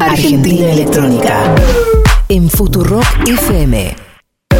[0.00, 1.54] Argentina Electrónica.
[2.28, 3.96] En Futurock FM.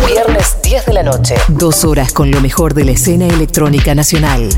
[0.07, 1.34] Viernes 10 de la noche.
[1.49, 4.49] Dos horas con lo mejor de la escena electrónica nacional.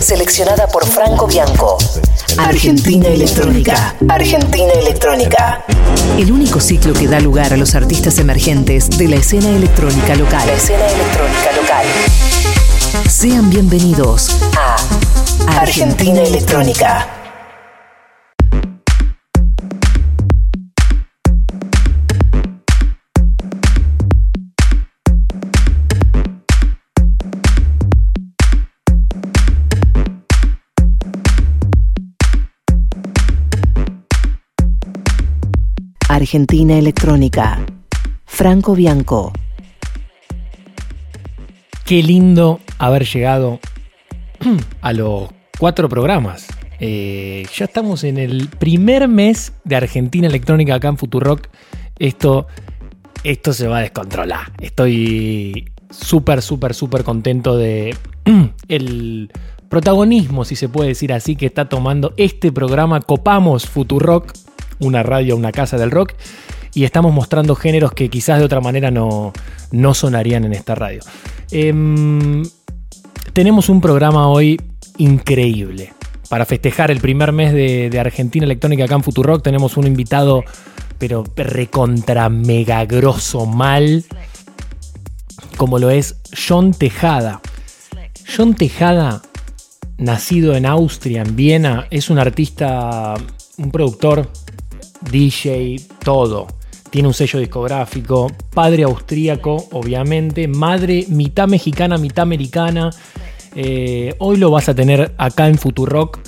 [0.00, 1.78] Seleccionada por Franco Bianco.
[2.38, 3.96] Argentina Electrónica.
[4.08, 5.64] Argentina Electrónica.
[6.18, 10.46] El único ciclo que da lugar a los artistas emergentes de la escena electrónica local.
[10.46, 11.86] La escena electrónica local.
[13.08, 14.76] Sean bienvenidos a
[15.60, 17.23] Argentina Electrónica.
[36.14, 37.66] Argentina Electrónica.
[38.24, 39.32] Franco Bianco.
[41.84, 43.58] Qué lindo haber llegado
[44.80, 46.46] a los cuatro programas.
[46.78, 51.48] Eh, ya estamos en el primer mes de Argentina Electrónica acá en Futurock.
[51.98, 52.46] Esto,
[53.24, 54.52] esto se va a descontrolar.
[54.60, 57.96] Estoy súper, súper, súper contento de
[58.68, 59.32] el
[59.68, 63.00] protagonismo, si se puede decir así, que está tomando este programa.
[63.00, 64.32] Copamos Futurock,
[64.84, 66.14] una radio, una casa del rock.
[66.74, 69.32] Y estamos mostrando géneros que quizás de otra manera no,
[69.70, 71.00] no sonarían en esta radio.
[71.50, 72.42] Em,
[73.32, 74.60] tenemos un programa hoy
[74.98, 75.92] increíble.
[76.28, 80.42] Para festejar el primer mes de, Argentina Electrónica acá en Futurock tenemos un invitado,
[80.98, 84.04] pero recontra mega grosso mal,
[85.56, 86.16] como lo es
[86.48, 87.40] John Tejada.
[88.36, 89.22] John Tejada,
[89.98, 93.14] nacido en Austria, en Viena, es un artista,
[93.58, 94.30] un productor,
[95.10, 96.46] DJ, todo
[96.94, 102.90] tiene un sello discográfico, padre austríaco, obviamente, madre mitad mexicana, mitad americana.
[103.56, 106.20] Eh, hoy lo vas a tener acá en Futurock,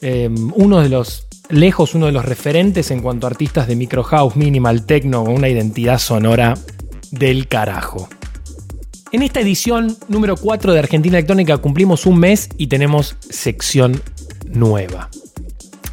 [0.00, 4.02] eh, uno de los, lejos, uno de los referentes en cuanto a artistas de micro
[4.02, 6.54] house, minimal techno, con una identidad sonora
[7.12, 8.08] del carajo.
[9.12, 14.02] En esta edición número 4 de Argentina Electrónica cumplimos un mes y tenemos sección
[14.48, 15.08] nueva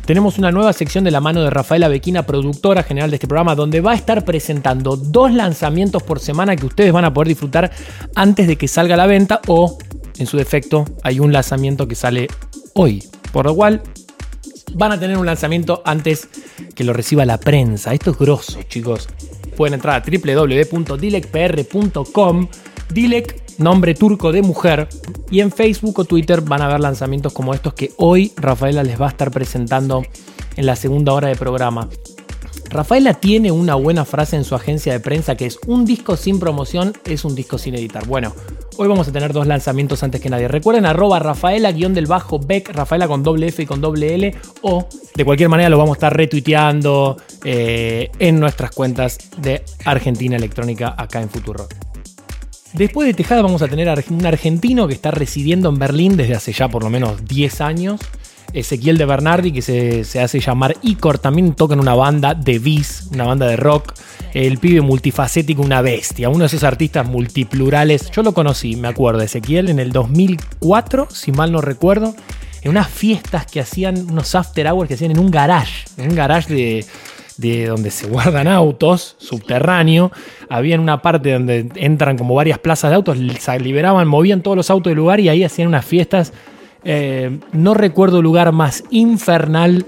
[0.08, 3.56] tenemos una nueva sección de la mano de Rafaela Bequina, productora general de este programa,
[3.56, 7.70] donde va a estar presentando dos lanzamientos por semana que ustedes van a poder disfrutar
[8.16, 9.78] antes de que salga a la venta o,
[10.18, 12.30] en su defecto, hay un lanzamiento que sale
[12.74, 13.04] hoy.
[13.34, 13.82] Por lo cual,
[14.76, 16.30] van a tener un lanzamiento antes
[16.74, 17.94] que lo reciba la prensa.
[17.94, 19.10] Esto es grosso, chicos.
[19.58, 22.48] Pueden entrar a www.dilecpr.com.
[22.90, 24.88] Dilek nombre turco de mujer.
[25.30, 29.00] Y en Facebook o Twitter van a ver lanzamientos como estos que hoy Rafaela les
[29.00, 30.04] va a estar presentando
[30.56, 31.90] en la segunda hora de programa.
[32.70, 36.40] Rafaela tiene una buena frase en su agencia de prensa que es un disco sin
[36.40, 38.06] promoción es un disco sin editar.
[38.06, 38.34] Bueno,
[38.76, 40.48] hoy vamos a tener dos lanzamientos antes que nadie.
[40.50, 44.36] Recuerden arroba Rafaela guion del bajo Beck, Rafaela con doble F y con doble L
[44.62, 50.36] o de cualquier manera lo vamos a estar retuiteando eh, en nuestras cuentas de Argentina
[50.36, 51.68] Electrónica acá en Futuro.
[52.78, 56.54] Después de Tejada vamos a tener un argentino que está residiendo en Berlín desde hace
[56.54, 58.00] ya por lo menos 10 años.
[58.54, 63.08] Ezequiel de Bernardi, que se, hace llamar Icor, también toca en una banda de bis,
[63.12, 63.96] una banda de rock.
[64.32, 68.12] El pibe multifacético, una bestia, uno de esos artistas multiplurales.
[68.12, 72.16] Yo lo conocí, me acuerdo, Ezequiel, en el 2004, si mal no recuerdo,
[72.62, 76.16] en unas fiestas que hacían, unos after hours que hacían en un garage, en un
[76.16, 76.86] garage de,
[77.38, 80.12] de donde se guardan autos, subterráneo.
[80.50, 84.70] Había una parte donde entran como varias plazas de autos, se liberaban, movían todos los
[84.70, 86.34] autos del lugar y ahí hacían unas fiestas.
[86.84, 89.86] Eh, no recuerdo lugar más infernal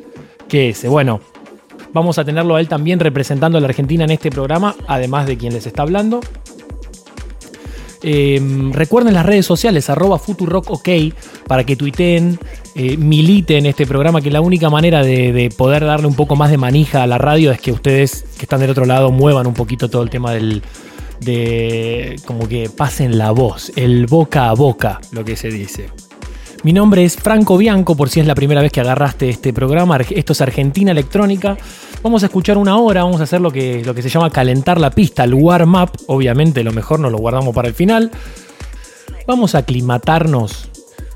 [0.48, 0.88] que ese.
[0.88, 1.22] Bueno,
[1.94, 5.38] vamos a tenerlo a él también representando a la Argentina en este programa, además de
[5.38, 6.20] quien les está hablando.
[8.02, 10.82] Em, recuerden las redes sociales, arroba Futurock
[11.48, 12.40] para que tuiteen,
[12.76, 16.58] eh, militen este programa, que la única manera de, poder darle un poco más de
[16.58, 19.90] manija a la radio es que ustedes que están del otro lado muevan un poquito
[19.90, 20.62] todo el tema del,
[21.20, 25.90] de como que pasen la voz, el boca a boca, lo que se dice.
[26.64, 29.97] Mi nombre es Franco Bianco, por si es la primera vez que agarraste este programa.
[29.97, 31.58] Esto es Argentina Electrónica.
[32.03, 34.78] Vamos a escuchar una hora, vamos a hacer lo que, lo que se llama calentar
[34.78, 35.92] la pista, el warm-up.
[36.07, 38.12] Obviamente lo mejor nos lo guardamos para el final.
[39.25, 40.69] Vamos a aclimatarnos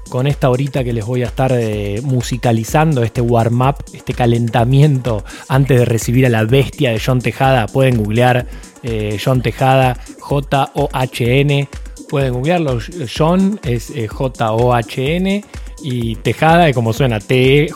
[0.09, 5.77] con esta horita que les voy a estar eh, musicalizando, este warm-up, este calentamiento antes
[5.77, 7.67] de recibir a la bestia de John Tejada.
[7.67, 8.45] Pueden googlear
[8.81, 11.67] eh, John Tejada, J-O-H-N
[12.13, 12.77] Pueden googlearlo.
[13.17, 15.43] John es eh, J-O-H-N
[15.81, 17.71] y Tejada es como suena T-J-A-D-A.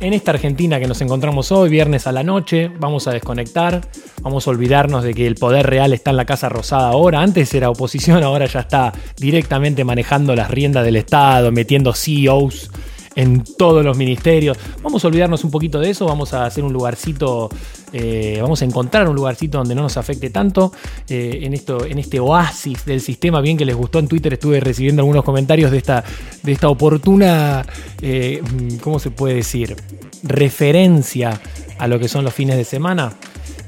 [0.00, 3.80] En esta Argentina que nos encontramos hoy, viernes a la noche, vamos a desconectar,
[4.20, 7.22] vamos a olvidarnos de que el poder real está en la Casa Rosada ahora.
[7.22, 12.70] Antes era oposición, ahora ya está directamente manejando las riendas del Estado, metiendo CEOs
[13.14, 14.58] en todos los ministerios.
[14.82, 17.48] Vamos a olvidarnos un poquito de eso, vamos a hacer un lugarcito,
[17.92, 20.72] eh, vamos a encontrar un lugarcito donde no nos afecte tanto
[21.08, 23.40] eh, en, esto, en este oasis del sistema.
[23.40, 26.04] Bien que les gustó en Twitter, estuve recibiendo algunos comentarios de esta,
[26.42, 27.64] de esta oportuna,
[28.00, 28.42] eh,
[28.80, 29.76] ¿cómo se puede decir?
[30.22, 31.40] Referencia
[31.78, 33.12] a lo que son los fines de semana.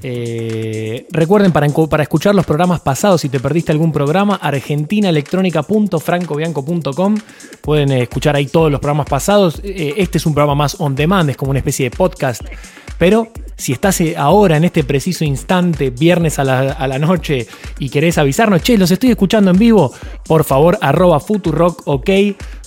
[0.06, 1.66] Eh, recuerden para,
[2.02, 7.14] escuchar los programas pasados, si te perdiste algún programa, argentinaelectrónica.francobianco.com.
[7.62, 9.62] Pueden eh, escuchar ahí todos los programas pasados.
[9.64, 12.42] Eh, este es un programa más on demand, es como una especie de podcast.
[12.98, 17.46] Pero si estás ahora en este preciso instante, viernes a la, noche,
[17.78, 19.90] y querés avisarnos, che, los estoy escuchando en vivo,
[20.26, 22.10] por favor, arroba Futurock, ok.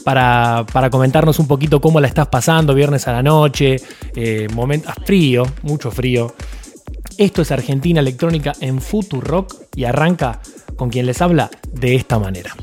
[0.04, 3.75] Para, para, comentarnos un poquito cómo la estás pasando viernes a la noche,
[4.56, 6.33] momento, frío, mucho frío.
[7.18, 8.80] Esto es Argentina Electrónica en
[9.22, 10.40] Rock y arranca
[10.75, 12.56] con quien les habla de esta manera.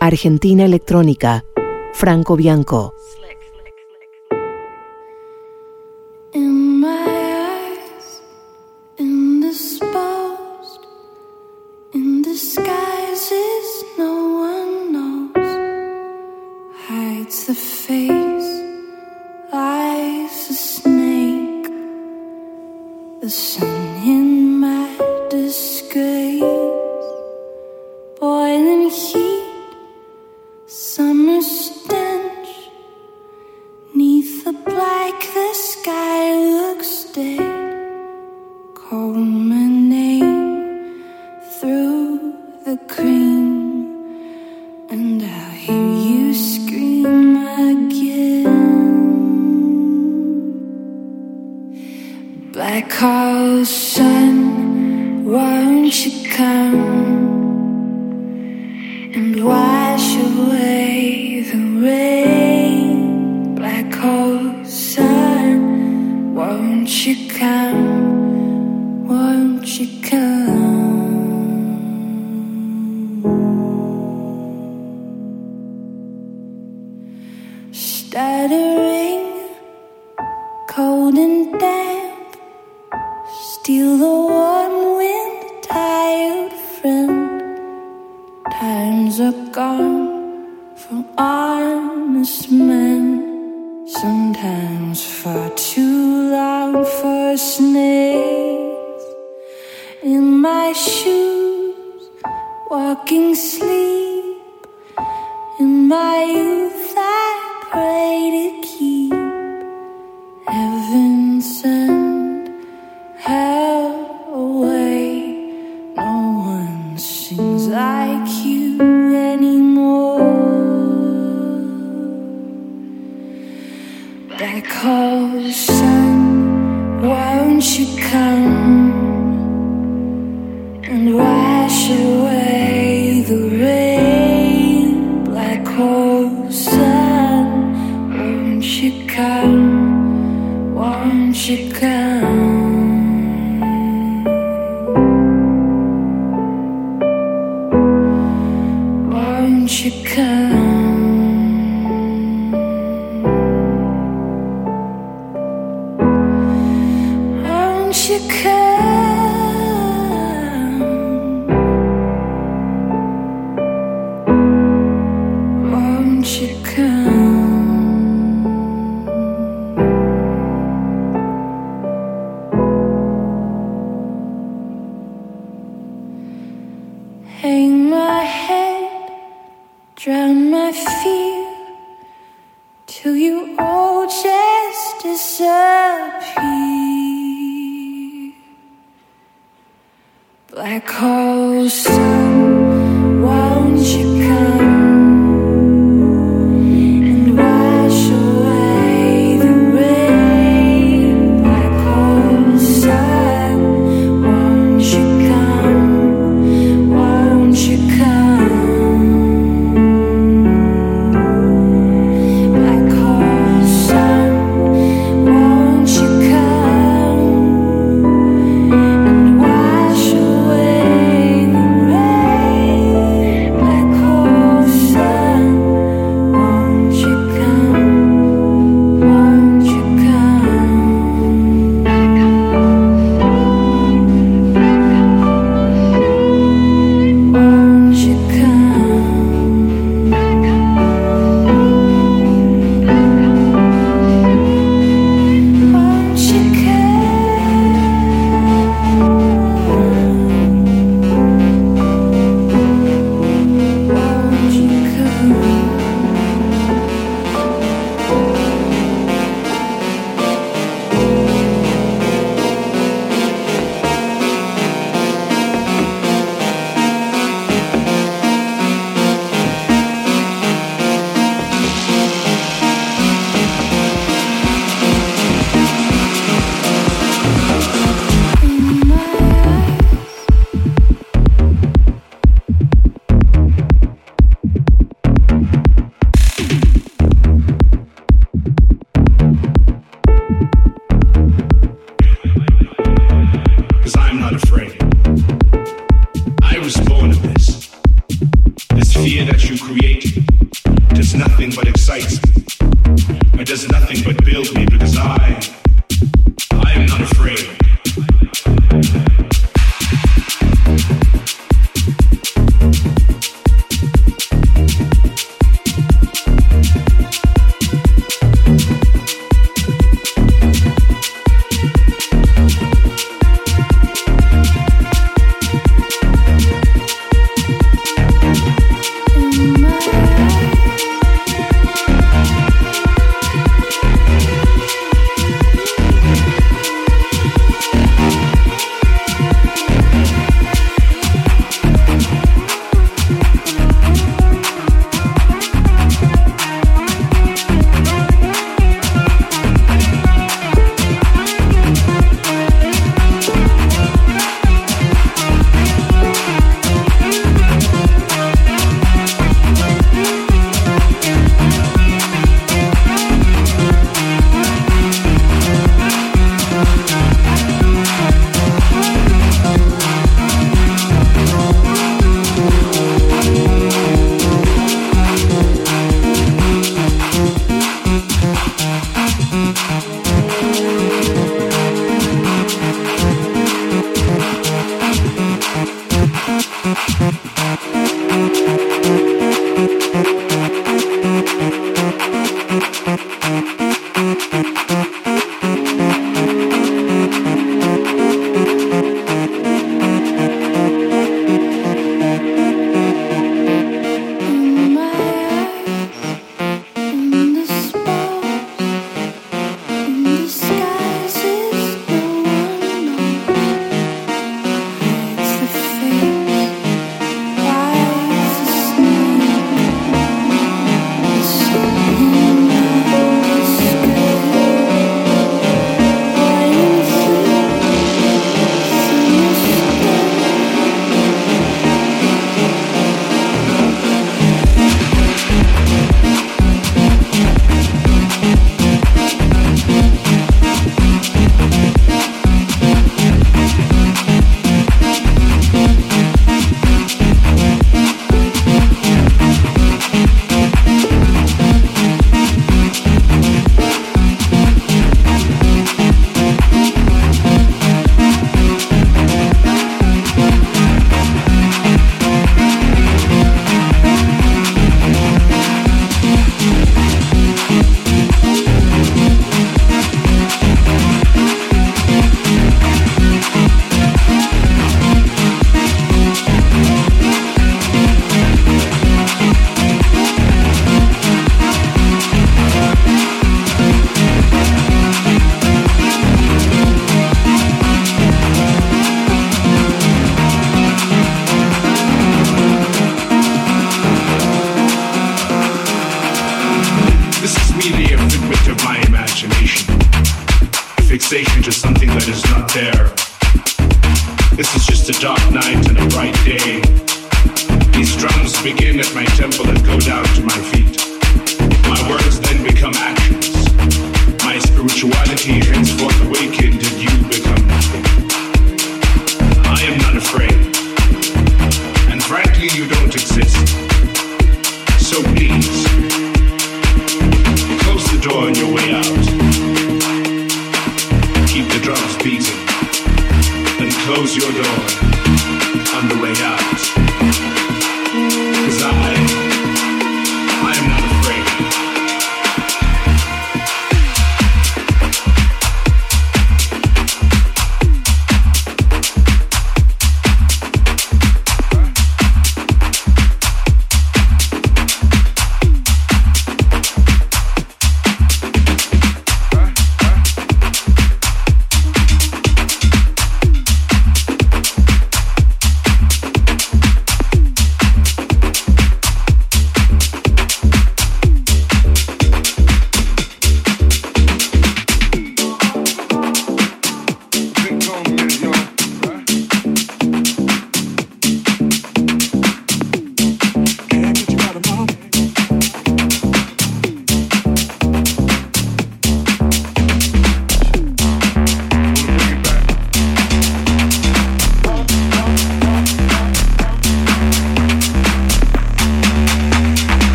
[0.00, 1.44] Argentina Electrónica,
[1.92, 2.94] Franco Bianco.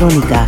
[0.00, 0.39] Electrónica,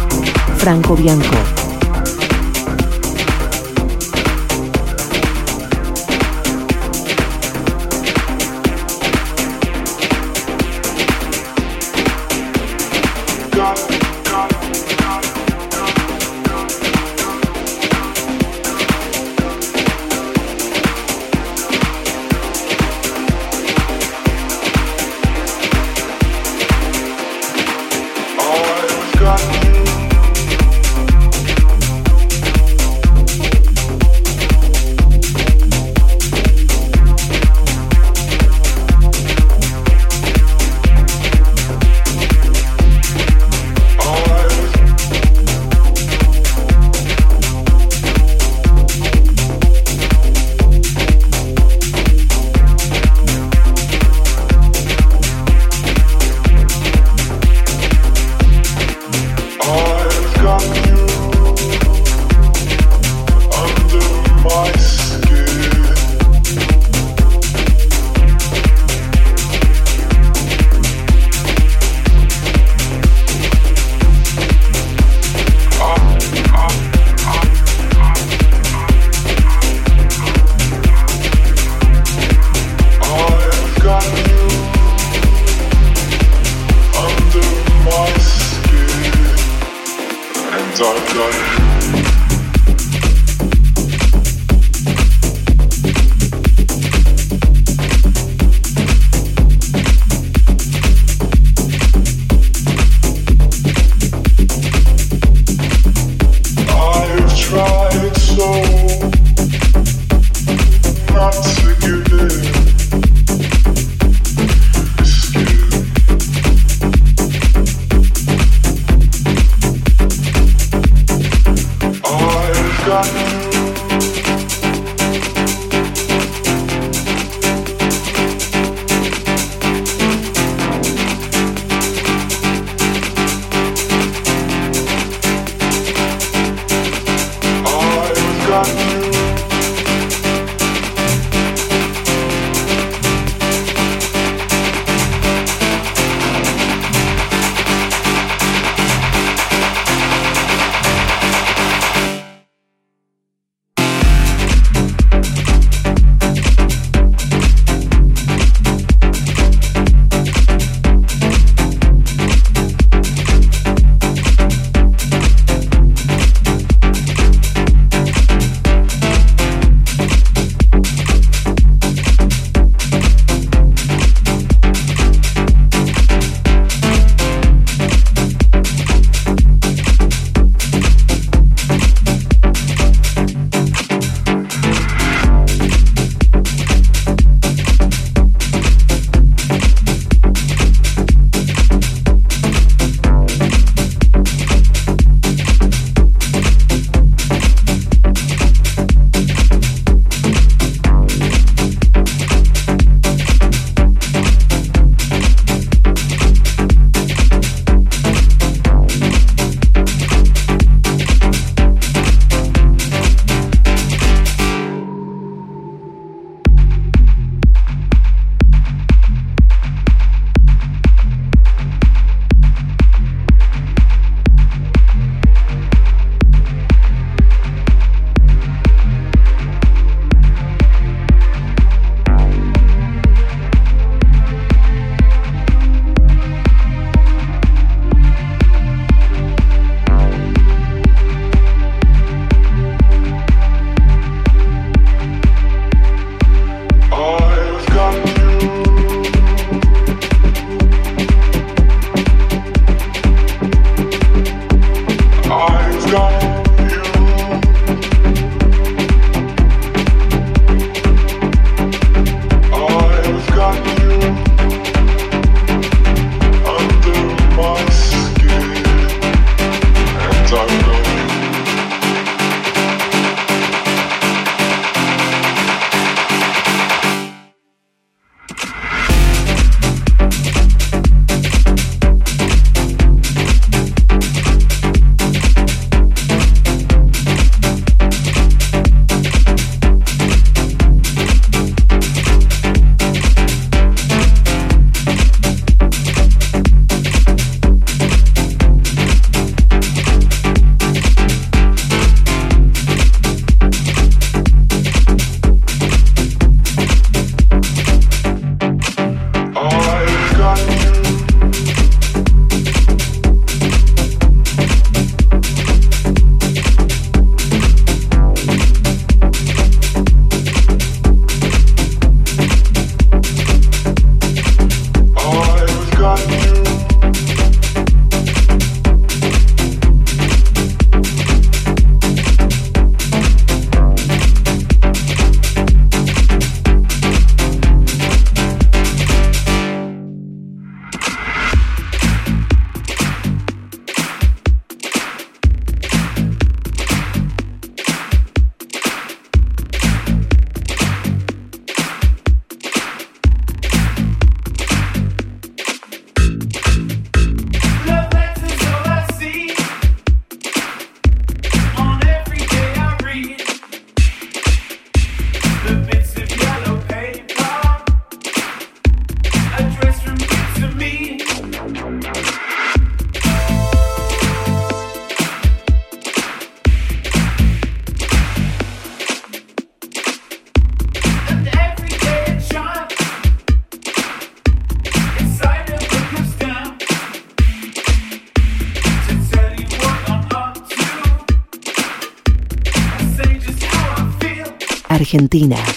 [394.92, 395.51] Argentina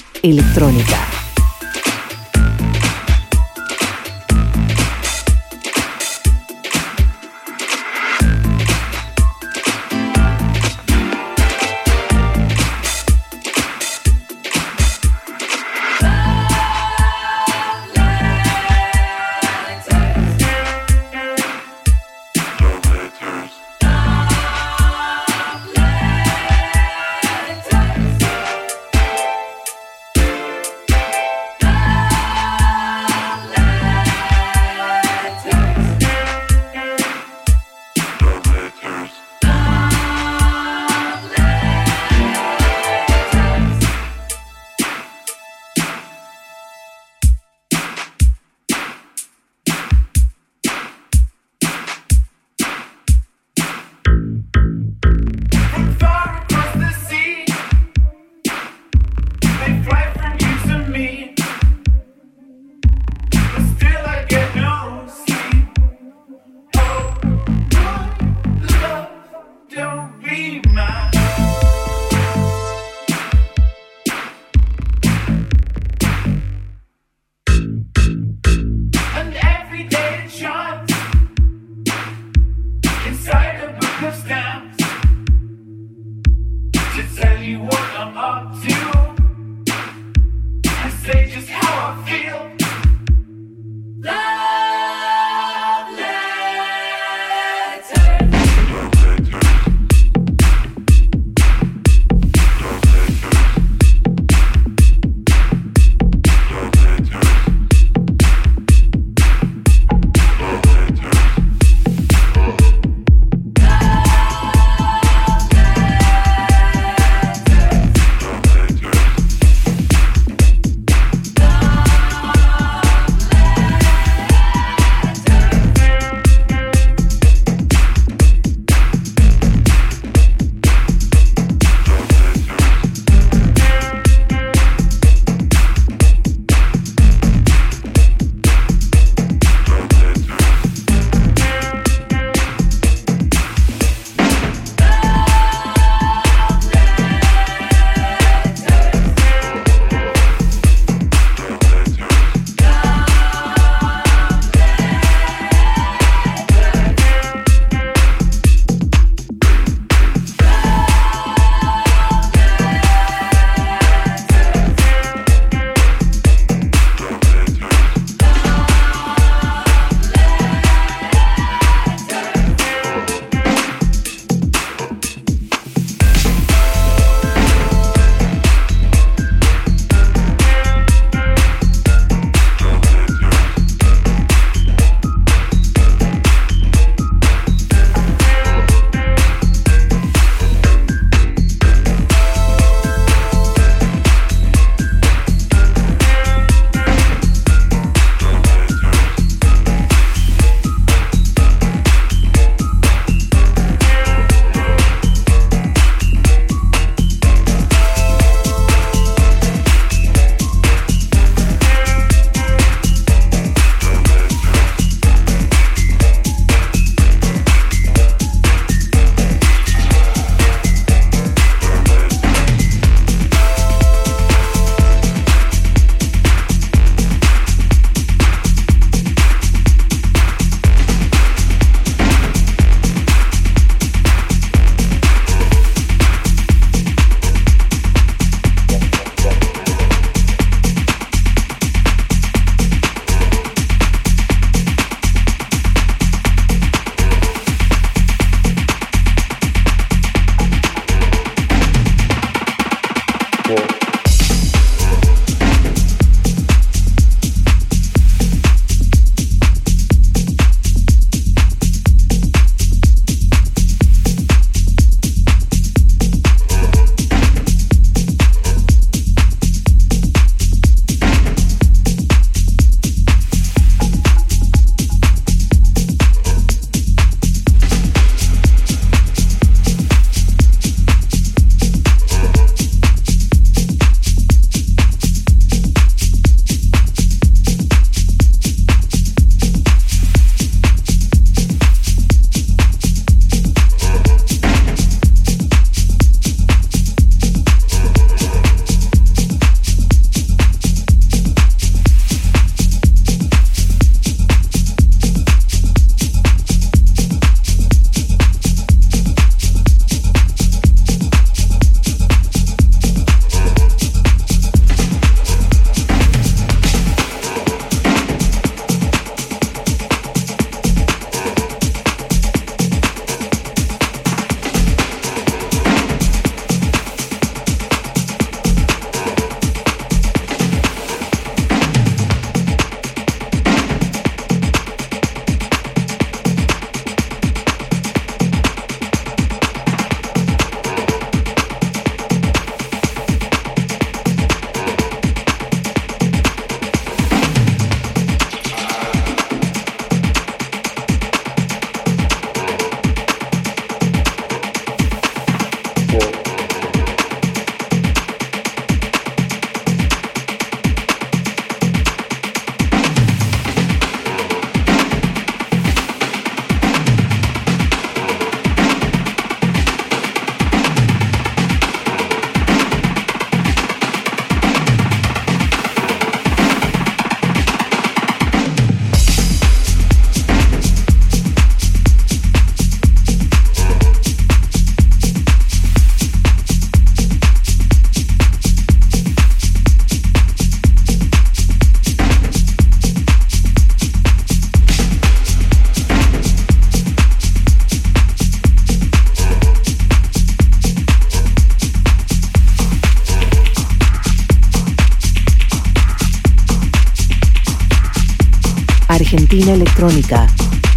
[409.53, 410.27] Electrónica,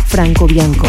[0.07, 0.87] Franco Bianco.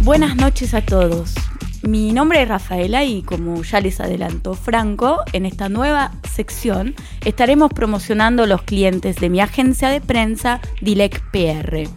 [0.00, 1.32] Buenas noches a todos.
[1.82, 6.94] Mi nombre es Rafaela y como ya les adelantó Franco, en esta nueva sección
[7.24, 11.88] estaremos promocionando los clientes de mi agencia de prensa Dilec PR.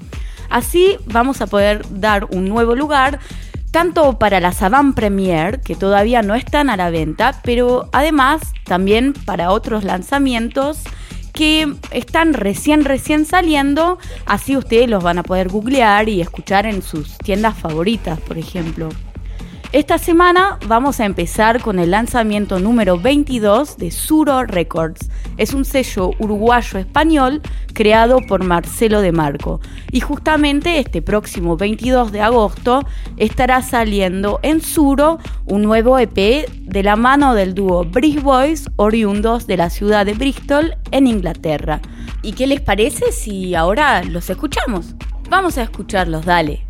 [0.49, 3.19] Así vamos a poder dar un nuevo lugar
[3.71, 9.13] tanto para la Saban Premier, que todavía no están a la venta, pero además también
[9.13, 10.81] para otros lanzamientos
[11.33, 16.81] que están recién, recién saliendo, así ustedes los van a poder googlear y escuchar en
[16.81, 18.89] sus tiendas favoritas, por ejemplo.
[19.73, 25.09] Esta semana vamos a empezar con el lanzamiento número 22 de Suro Records.
[25.35, 27.41] Es un sello uruguayo-español
[27.73, 29.59] creado por Marcelo de Marco.
[29.91, 32.85] Y justamente este próximo 22 de agosto
[33.17, 39.47] estará saliendo en Suro un nuevo EP de la mano del dúo Bridge Boys, oriundos
[39.47, 41.81] de la ciudad de Bristol, en Inglaterra.
[42.23, 44.95] ¿Y qué les parece si ahora los escuchamos?
[45.29, 46.66] Vamos a escucharlos, dale.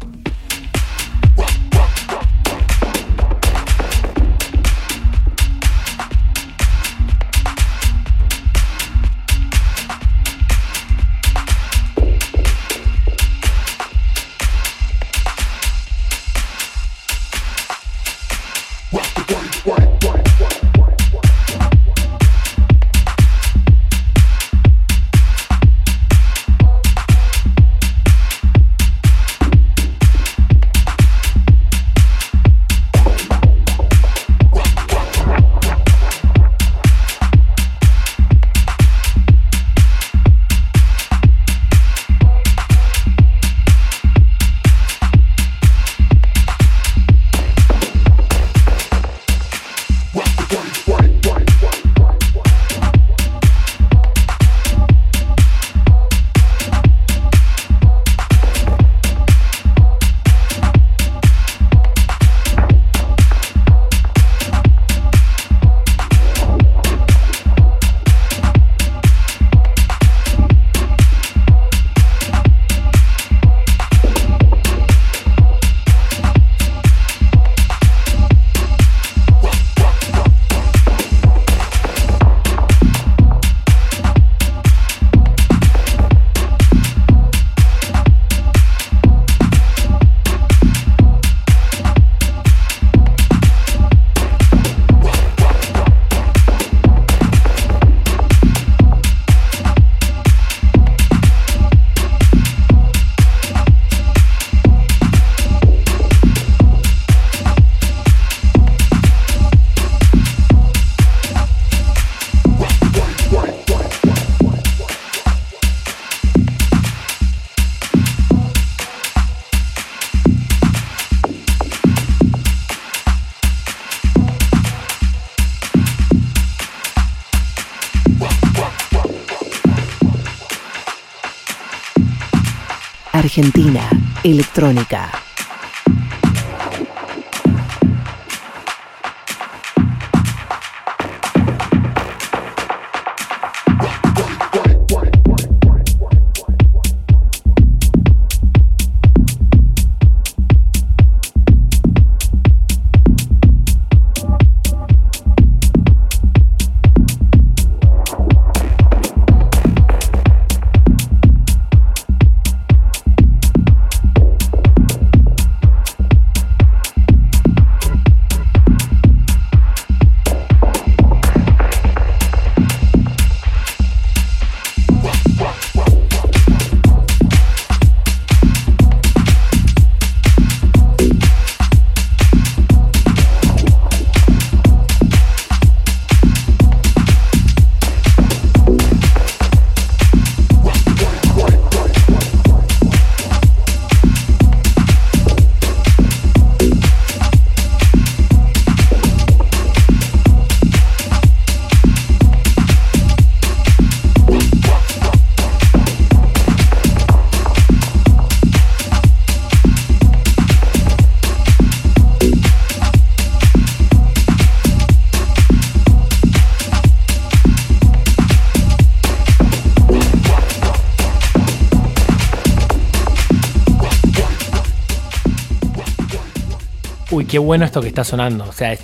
[227.28, 228.46] Qué bueno esto que está sonando.
[228.48, 228.80] O sea, es,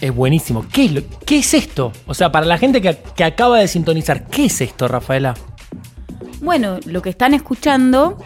[0.00, 0.64] es buenísimo.
[0.72, 1.92] ¿Qué es, lo- ¿Qué es esto?
[2.06, 5.34] O sea, para la gente que, que acaba de sintonizar, ¿qué es esto, Rafaela?
[6.40, 8.16] Bueno, lo que están escuchando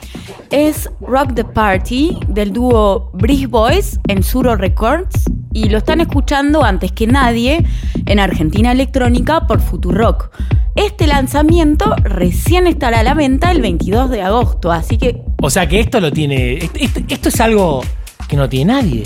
[0.51, 6.63] es Rock the Party del dúo Bridge Boys en Suro Records y lo están escuchando
[6.63, 7.65] antes que nadie
[8.07, 10.31] en Argentina Electrónica por Futurock.
[10.75, 15.67] Este lanzamiento recién estará a la venta el 22 de agosto, así que O sea,
[15.69, 16.55] que esto lo tiene.
[16.59, 17.83] est- est- Esto, es algo
[18.29, 19.05] que no tiene nadie.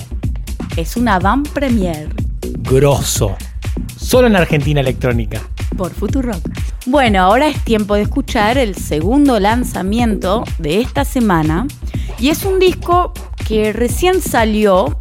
[0.77, 2.09] Es una van premier
[2.59, 3.37] Grosso.
[3.97, 5.41] Solo en Argentina Electrónica.
[5.77, 6.41] por Futurock.
[6.87, 11.67] Bueno, ahora es tiempo de escuchar el segundo lanzamiento de esta semana
[12.19, 13.13] y es un disco
[13.47, 14.99] que recién salió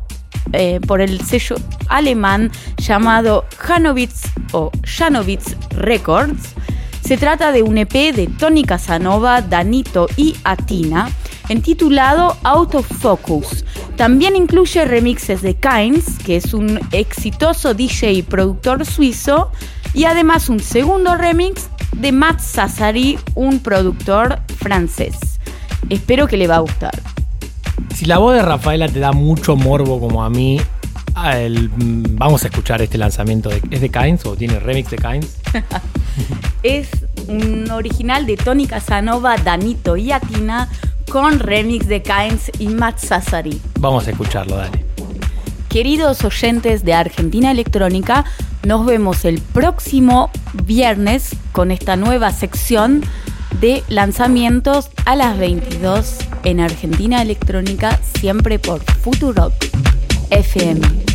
[0.53, 1.55] eh, por el sello
[1.87, 6.55] alemán llamado Janowitz o Janowitz Records.
[7.01, 11.09] Se trata de un EP de Tony Casanova, Danito y Atina,
[11.49, 13.65] intitulado Out of Focus.
[13.95, 19.51] También incluye remixes de Kynes, que es un exitoso DJ y productor suizo,
[19.93, 25.15] y además un segundo remix de Matt Sassari, un productor francés.
[25.89, 26.91] Espero que le va a gustar.
[27.95, 30.59] Si la voz de Rafaela te da mucho morbo como a mí,
[31.33, 33.49] el- vamos a escuchar este lanzamiento.
[33.49, 35.37] De, ¿Es de Kynes o tiene remix de Kynes?
[36.63, 36.89] Es
[37.27, 40.67] un original de Tony Casanova, Danito y Atina
[41.09, 43.61] con remix de Kynes y Matt Sassari.
[43.79, 44.85] Vamos a escucharlo, dale.
[45.69, 48.25] Queridos oyentes de Argentina Electrónica,
[48.65, 50.31] nos vemos el próximo
[50.63, 53.03] viernes con esta nueva sección
[53.59, 59.53] de lanzamientos a las 22 en Argentina Electrónica, siempre por Futurock
[60.29, 61.14] FM.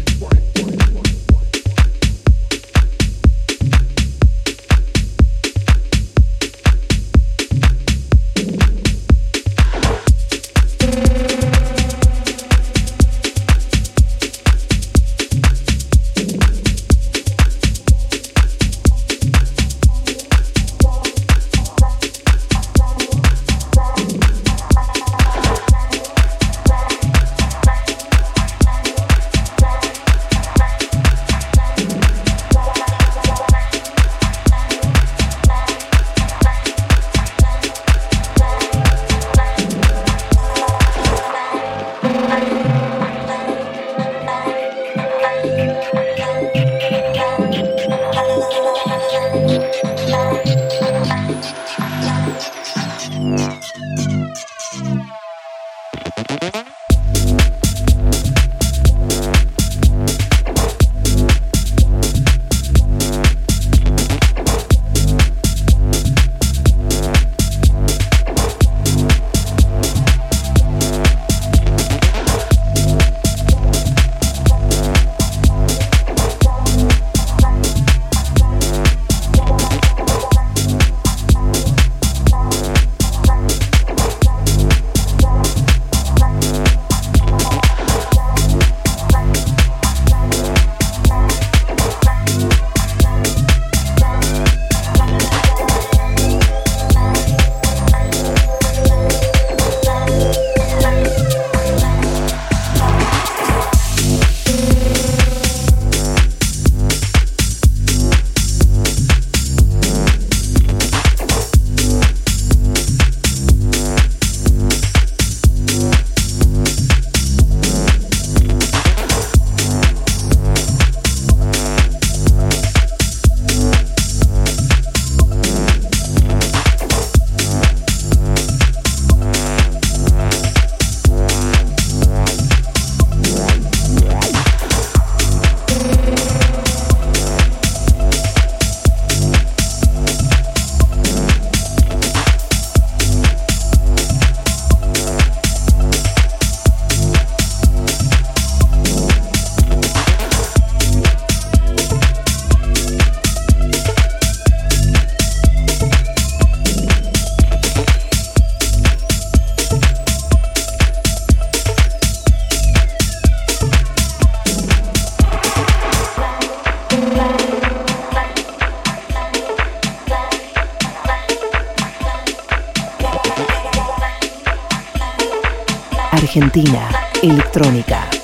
[176.51, 176.89] Argentina
[177.21, 178.20] Electrónica.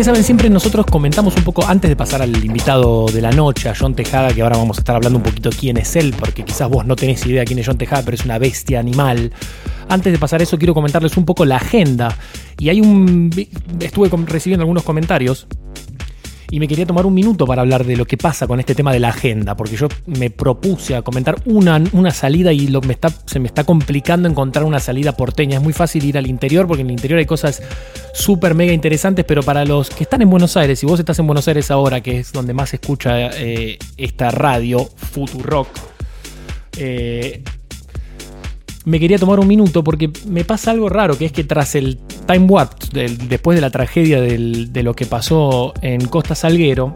[0.00, 3.68] Ustedes saben, siempre nosotros comentamos un poco antes de pasar al invitado de la noche,
[3.68, 6.42] a John Tejada, que ahora vamos a estar hablando un poquito quién es él, porque
[6.42, 9.30] quizás vos no tenés idea quién es John Tejada, pero es una bestia animal.
[9.90, 12.16] Antes de pasar eso, quiero comentarles un poco la agenda.
[12.56, 13.30] Y hay un.
[13.78, 15.46] Estuve recibiendo algunos comentarios
[16.50, 18.92] y me quería tomar un minuto para hablar de lo que pasa con este tema
[18.92, 22.92] de la agenda, porque yo me propuse a comentar una, una salida y lo, me
[22.92, 25.58] está, se me está complicando encontrar una salida porteña.
[25.58, 27.62] Es muy fácil ir al interior, porque en el interior hay cosas
[28.12, 31.26] súper mega interesantes, pero para los que están en Buenos Aires, si vos estás en
[31.26, 35.68] Buenos Aires ahora, que es donde más se escucha eh, esta radio, Futurock,
[36.76, 37.44] eh,
[38.84, 41.98] me quería tomar un minuto porque me pasa algo raro, que es que tras el
[42.26, 46.94] time warp, después de la tragedia de lo que pasó en Costa Salguero,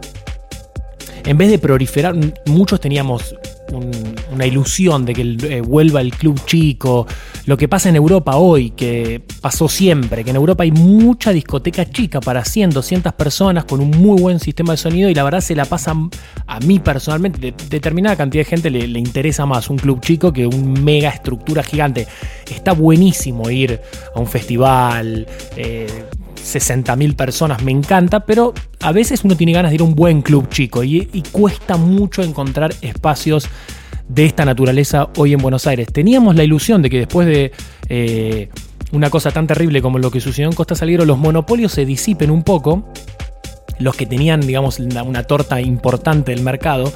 [1.25, 2.15] en vez de proliferar,
[2.45, 3.35] muchos teníamos
[3.71, 7.07] una ilusión de que eh, vuelva el club chico,
[7.45, 11.89] lo que pasa en Europa hoy, que pasó siempre, que en Europa hay mucha discoteca
[11.89, 15.41] chica para 100, 200 personas con un muy buen sistema de sonido y la verdad
[15.41, 15.95] se la pasa
[16.47, 20.45] a mí personalmente, de, determinada cantidad de gente le, interesa más un club chico que
[20.47, 22.07] un mega estructura gigante.
[22.49, 23.79] Está buenísimo ir
[24.13, 25.27] a un festival.
[25.55, 25.87] Eh,
[26.45, 30.21] 60.000 personas, me encanta, pero a veces uno tiene ganas de ir a un buen
[30.21, 33.49] club chico y, cuesta mucho encontrar espacios
[34.07, 35.87] de esta naturaleza hoy en Buenos Aires.
[35.91, 37.51] Teníamos la ilusión de que después de
[37.89, 38.49] eh,
[38.91, 42.29] una cosa tan terrible como lo que sucedió en Costa Salguero, los monopolios se disipen
[42.29, 42.87] un poco,
[43.79, 46.93] los que tenían, digamos, una torta importante del mercado,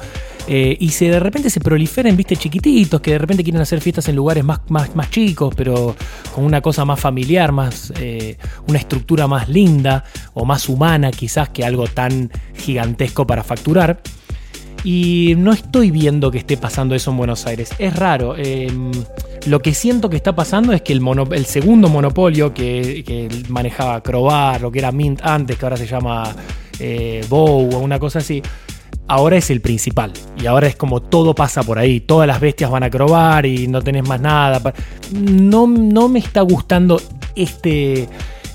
[0.52, 4.08] eh, y se de repente se proliferen, viste, chiquititos, que de repente quieren hacer fiestas
[4.08, 5.94] en lugares más, más, más chicos, pero
[6.34, 8.36] con una cosa más familiar, más, eh,
[8.66, 10.02] una estructura más linda
[10.34, 14.00] o más humana quizás que algo tan gigantesco para facturar.
[14.82, 17.70] Y no estoy viendo que esté pasando eso en Buenos Aires.
[17.78, 18.34] Es raro.
[18.36, 18.90] Em,
[19.46, 24.60] lo que siento que está pasando es que el, segundo monopolio que, que, manejaba Crobar,
[24.60, 26.34] lo que era Mint antes, que ahora se llama
[26.80, 28.42] eh, Bow o una cosa así,
[29.10, 30.12] ahora es el principal.
[30.40, 32.00] Y ahora es como todo pasa por ahí.
[32.00, 34.72] Todas las bestias van a crobar y no tenés más nada.
[35.12, 37.02] No, no me está gustando
[37.34, 38.08] este,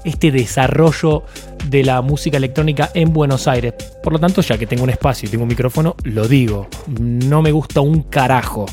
[0.06, 1.24] este desarrollo
[1.70, 3.74] de la música electrónica en Buenos Aires.
[4.02, 6.68] Por lo tanto, ya que tengo un espacio y tengo un micrófono, lo digo.
[7.00, 8.66] No me gusta un carajo.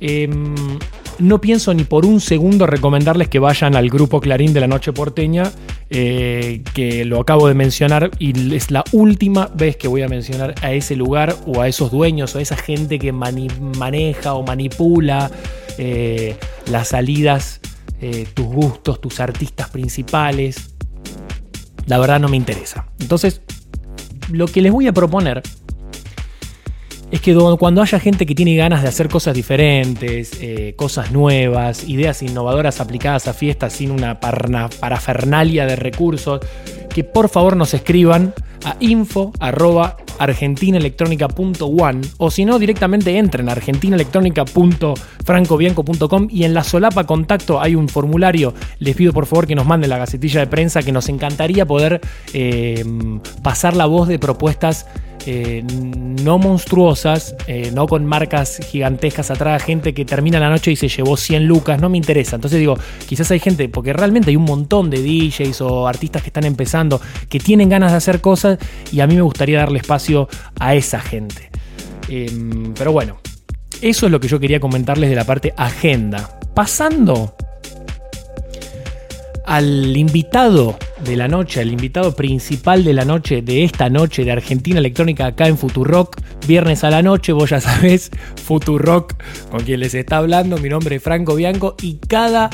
[0.00, 0.78] Em,
[1.18, 4.92] no pienso ni por un segundo recomendarles que vayan al grupo Clarín de la Noche
[4.92, 5.50] Porteña,
[5.90, 10.54] eh, que lo acabo de mencionar y es la última vez que voy a mencionar
[10.62, 15.30] a ese lugar o a esos dueños o a esa gente que maneja o manipula
[15.78, 16.36] eh,
[16.70, 17.60] las salidas,
[18.00, 20.74] eh, tus gustos, tus artistas principales.
[21.86, 22.86] La verdad no me interesa.
[23.00, 23.40] Entonces,
[24.30, 25.42] lo que les voy a proponer
[27.10, 31.88] es que cuando haya gente que tiene ganas de hacer cosas diferentes, eh, cosas nuevas,
[31.88, 36.40] ideas innovadoras aplicadas a fiestas sin una parafernalia de recursos,
[36.92, 38.34] que por favor nos escriban
[38.64, 39.32] a info
[42.18, 48.52] o si no directamente entren a argentinaelectrónica.francobianco.com y en la solapa contacto hay un formulario.
[48.80, 52.00] Les pido por favor que nos manden la gacetilla de prensa que nos encantaría poder
[52.32, 52.84] eh,
[53.42, 54.86] pasar la voz de propuestas
[55.30, 60.76] eh, no monstruosas, eh, no con marcas gigantescas atrás, gente que termina la noche y
[60.76, 62.36] se llevó 100 lucas, no me interesa.
[62.36, 66.28] Entonces digo, quizás hay gente, porque realmente hay un montón de DJs o artistas que
[66.28, 66.98] están empezando,
[67.28, 68.58] que tienen ganas de hacer cosas
[68.90, 71.50] y a mí me gustaría darle espacio a esa gente.
[72.08, 73.18] Em, pero bueno,
[73.82, 76.38] eso es lo que yo quería comentarles de la parte agenda.
[76.54, 77.34] Pasando
[79.48, 84.32] al invitado de la noche, al invitado principal de la noche, de esta noche de
[84.32, 88.10] Argentina Electrónica acá en Futurock, viernes a la noche, vos ya sabés,
[88.44, 89.14] Futurock,
[89.50, 92.50] con quien les está hablando, mi nombre es Franco Bianco y cada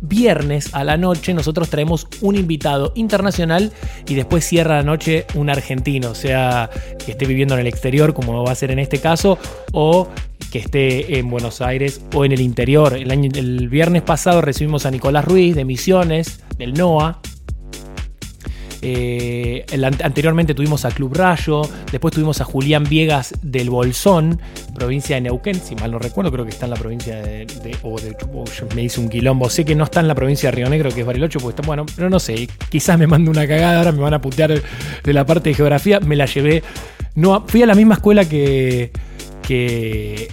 [0.00, 3.70] viernes a la noche nosotros traemos un invitado internacional
[4.08, 6.70] y después cierra la noche un argentino, sea
[7.04, 9.38] que esté viviendo en el exterior como va a ser en este caso
[9.72, 10.08] o
[10.50, 12.94] que esté en Buenos Aires o en el interior.
[12.94, 17.20] El, año, el viernes pasado recibimos a Nicolás Ruiz de Misiones, del NOA,
[18.82, 19.66] eh,
[20.02, 24.40] anteriormente tuvimos a Club Rayo, después tuvimos a Julián Viegas del Bolsón,
[24.74, 27.46] provincia de Neuquén, si mal no recuerdo, creo que está en la provincia de.
[27.82, 28.16] o de
[28.74, 29.50] me hice un quilombo.
[29.50, 31.66] Sé que no está en la provincia de Río Negro, que es Bariloche, porque está.
[31.66, 34.50] Bueno, pero no sé, quizás me mando una cagada, ahora me van a putear
[35.04, 36.00] de la parte de geografía.
[36.00, 36.62] Me la llevé.
[37.14, 38.90] No, fui a la misma escuela que.
[39.50, 40.28] Que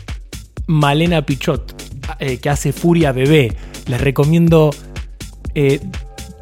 [0.67, 1.73] Malena Pichot,
[2.19, 3.51] eh, que hace Furia Bebé.
[3.87, 4.69] Les recomiendo.
[5.55, 5.79] Eh,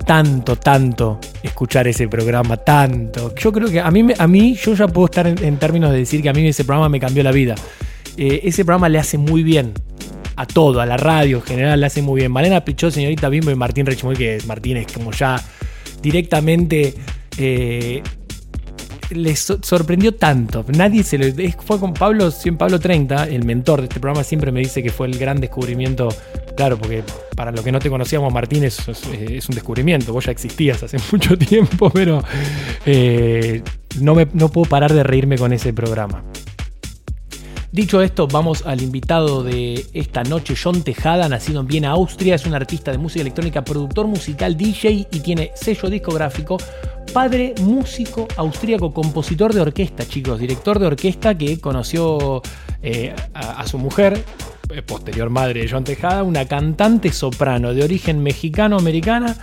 [0.05, 3.33] tanto, tanto escuchar ese programa, tanto.
[3.33, 6.21] Yo creo que a mí, a mí yo ya puedo estar en, términos de decir
[6.21, 7.55] que a mí ese programa me cambió la vida.
[8.17, 9.71] Eh, ese programa le hace muy bien
[10.35, 12.31] a todo, a la radio en general le hace muy bien.
[12.31, 15.41] Malena Pichot, señorita Bimbo y Martín Rechimoy, que Martín es como ya
[16.01, 16.93] directamente
[19.09, 20.65] les sorprendió tanto.
[20.75, 21.25] Nadie se lo.
[21.63, 25.07] Fue con Pablo, Pablo 30, el mentor de este programa, siempre me dice que fue
[25.07, 26.09] el gran descubrimiento.
[26.55, 27.03] Claro, porque
[27.35, 30.13] para los que no te conocíamos, Martín, es, un descubrimiento.
[30.13, 32.23] Vos ya existías hace mucho tiempo, pero
[32.85, 33.61] eh,
[33.99, 36.23] no, me, no puedo parar de reírme con ese programa.
[37.75, 42.35] Dicho esto, vamos al invitado de esta noche, John Tejada, nacido en Viena, Austria.
[42.35, 46.55] Es un artista de música electrónica, productor musical, DJ y tiene sello discográfico.
[47.11, 52.41] Padre, músico austríaco, compositor de orquesta, chicos, director de orquesta que conoció
[52.81, 54.23] eh, a, su mujer,
[54.85, 59.37] posterior madre de John Tejada, una cantante soprano de origen mexicano-americana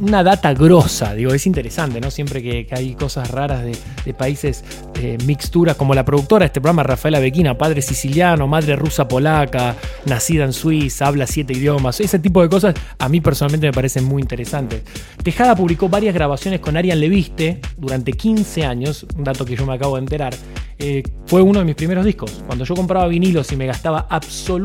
[0.00, 2.10] una data grosa, digo, es interesante, ¿no?
[2.10, 4.64] Siempre que, hay cosas raras de, países,
[4.94, 9.76] eh, mixturas, como la productora de este programa, Rafaela Bequina, padre siciliano, madre rusa polaca,
[10.06, 14.04] nacida en Suiza, habla siete idiomas, ese tipo de cosas a mí personalmente me parecen
[14.04, 14.82] muy interesantes.
[15.22, 19.74] Tejada publicó varias grabaciones con Arian Leviste durante 15 años, un dato que yo me
[19.74, 20.34] acabo de enterar,
[20.78, 22.42] eh, fue uno de mis primeros discos.
[22.46, 24.61] Cuando yo compraba vinilos y me gastaba absolutamente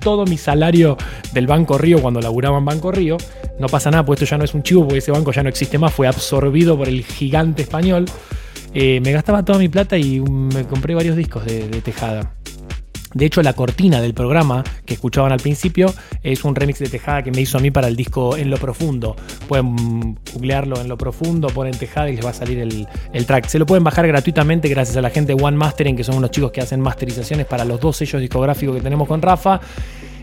[0.00, 0.96] todo mi salario
[1.32, 3.16] del Banco Río cuando laburaba en Banco Río,
[3.58, 5.48] no pasa nada, pues esto ya no es un chivo porque ese banco ya no
[5.48, 8.06] existe más, fue absorbido por el gigante español.
[8.72, 12.32] Eh, me gastaba toda mi plata y me compré varios discos de Tejada.
[13.14, 15.92] De hecho, la cortina del programa que escuchaban al principio
[16.22, 18.56] es un remix de Tejada que me hizo a mí para el disco En lo
[18.56, 19.16] Profundo.
[19.48, 23.46] Pueden googlearlo en lo profundo, ponen Tejada y les va a salir el, track.
[23.46, 26.30] Se lo pueden bajar gratuitamente gracias a la gente de One Mastering, que son unos
[26.30, 29.60] chicos que hacen masterizaciones para los dos sellos discográficos que tenemos con Rafa.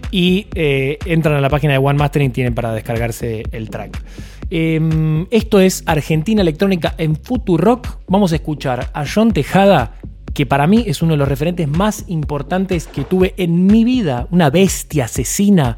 [0.10, 4.02] Y eh, entran a la página de One Mastering, tienen para descargarse el track.
[4.50, 8.00] Em, esto es Argentina Electrónica en Futurock.
[8.08, 9.96] Vamos a escuchar a John Tejada
[10.38, 14.28] que para mí es uno de los referentes más importantes que tuve en mi vida,
[14.30, 15.78] una bestia asesina.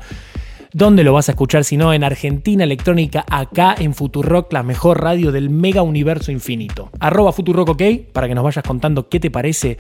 [0.74, 5.02] ¿Dónde lo vas a escuchar si no en Argentina Electrónica, acá en Futurock, la mejor
[5.02, 6.90] radio del mega universo infinito?
[7.00, 9.78] Arroba Futurock, ok, para que nos vayas contando qué te parece.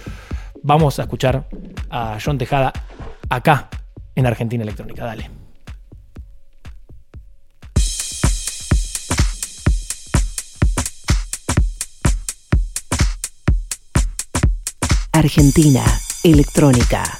[0.63, 1.49] Vamos a escuchar
[1.89, 2.71] a John Tejada
[3.29, 3.67] acá
[4.15, 5.03] en Argentina Electrónica.
[5.03, 5.38] Dale.
[15.19, 15.83] Argentina,
[16.23, 17.19] electrónica.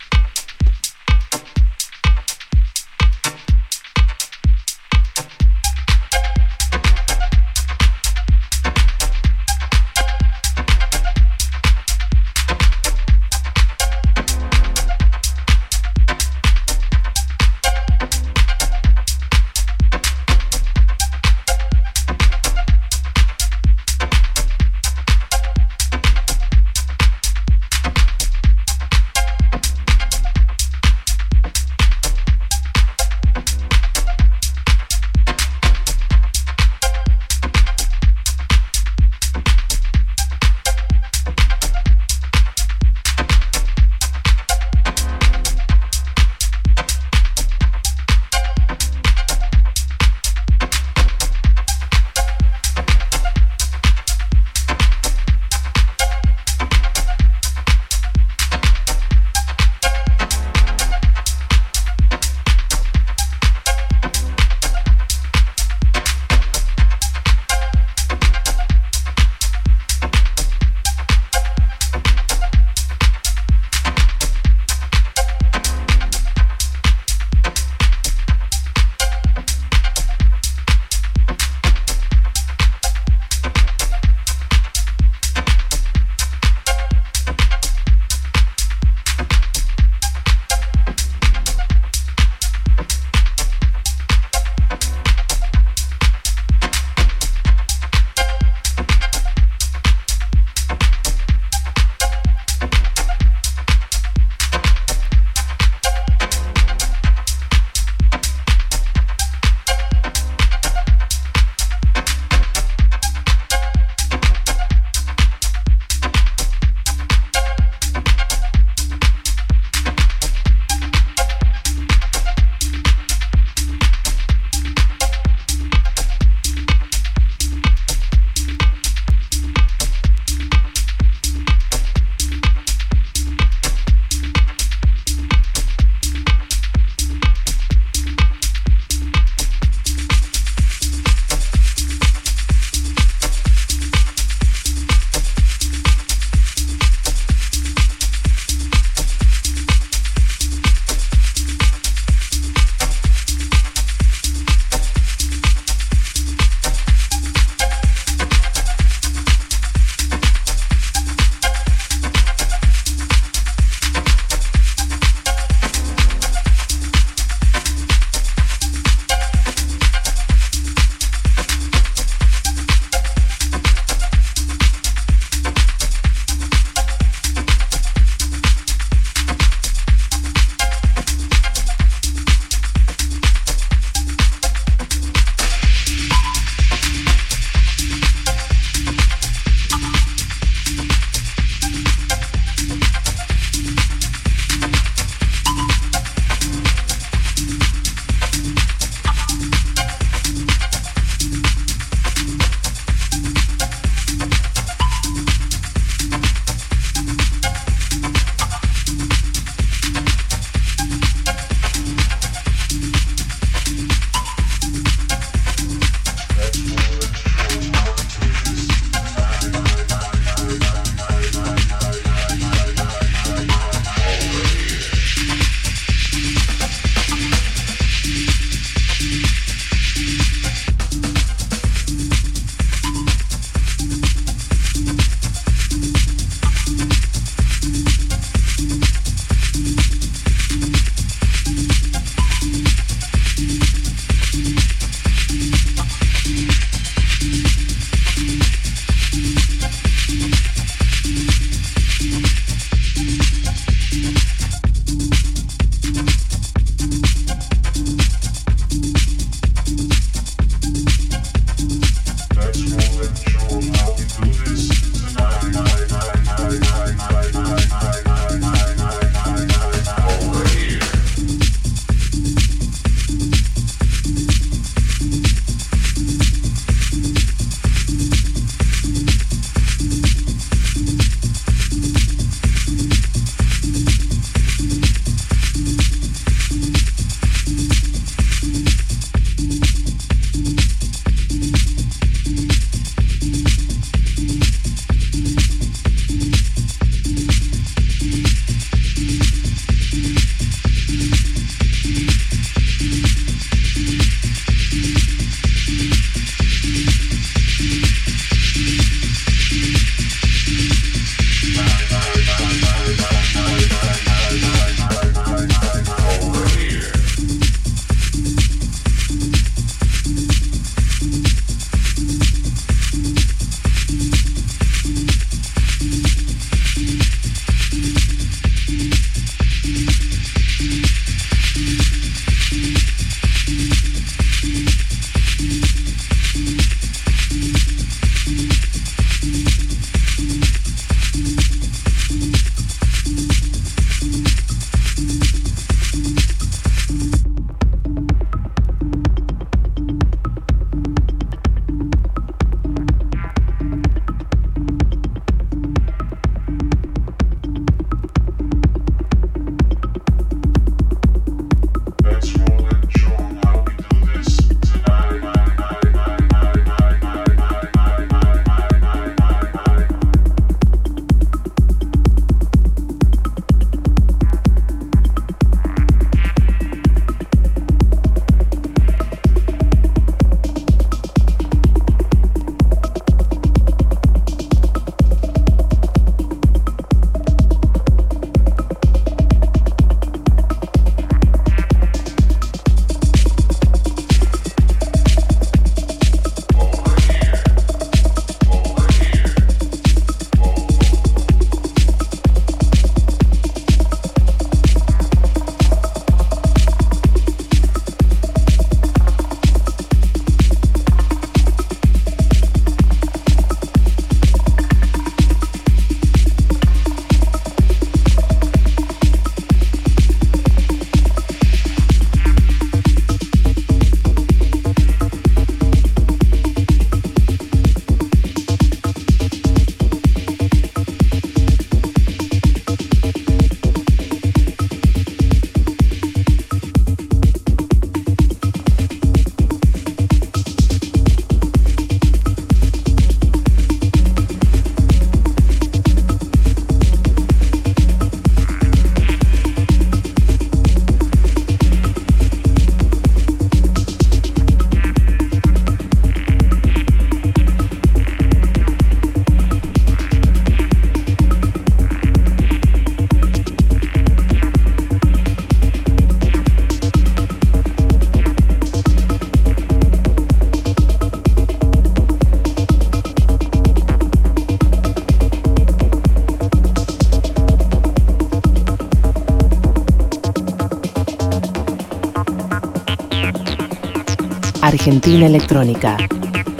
[484.81, 485.95] Argentina Electrónica.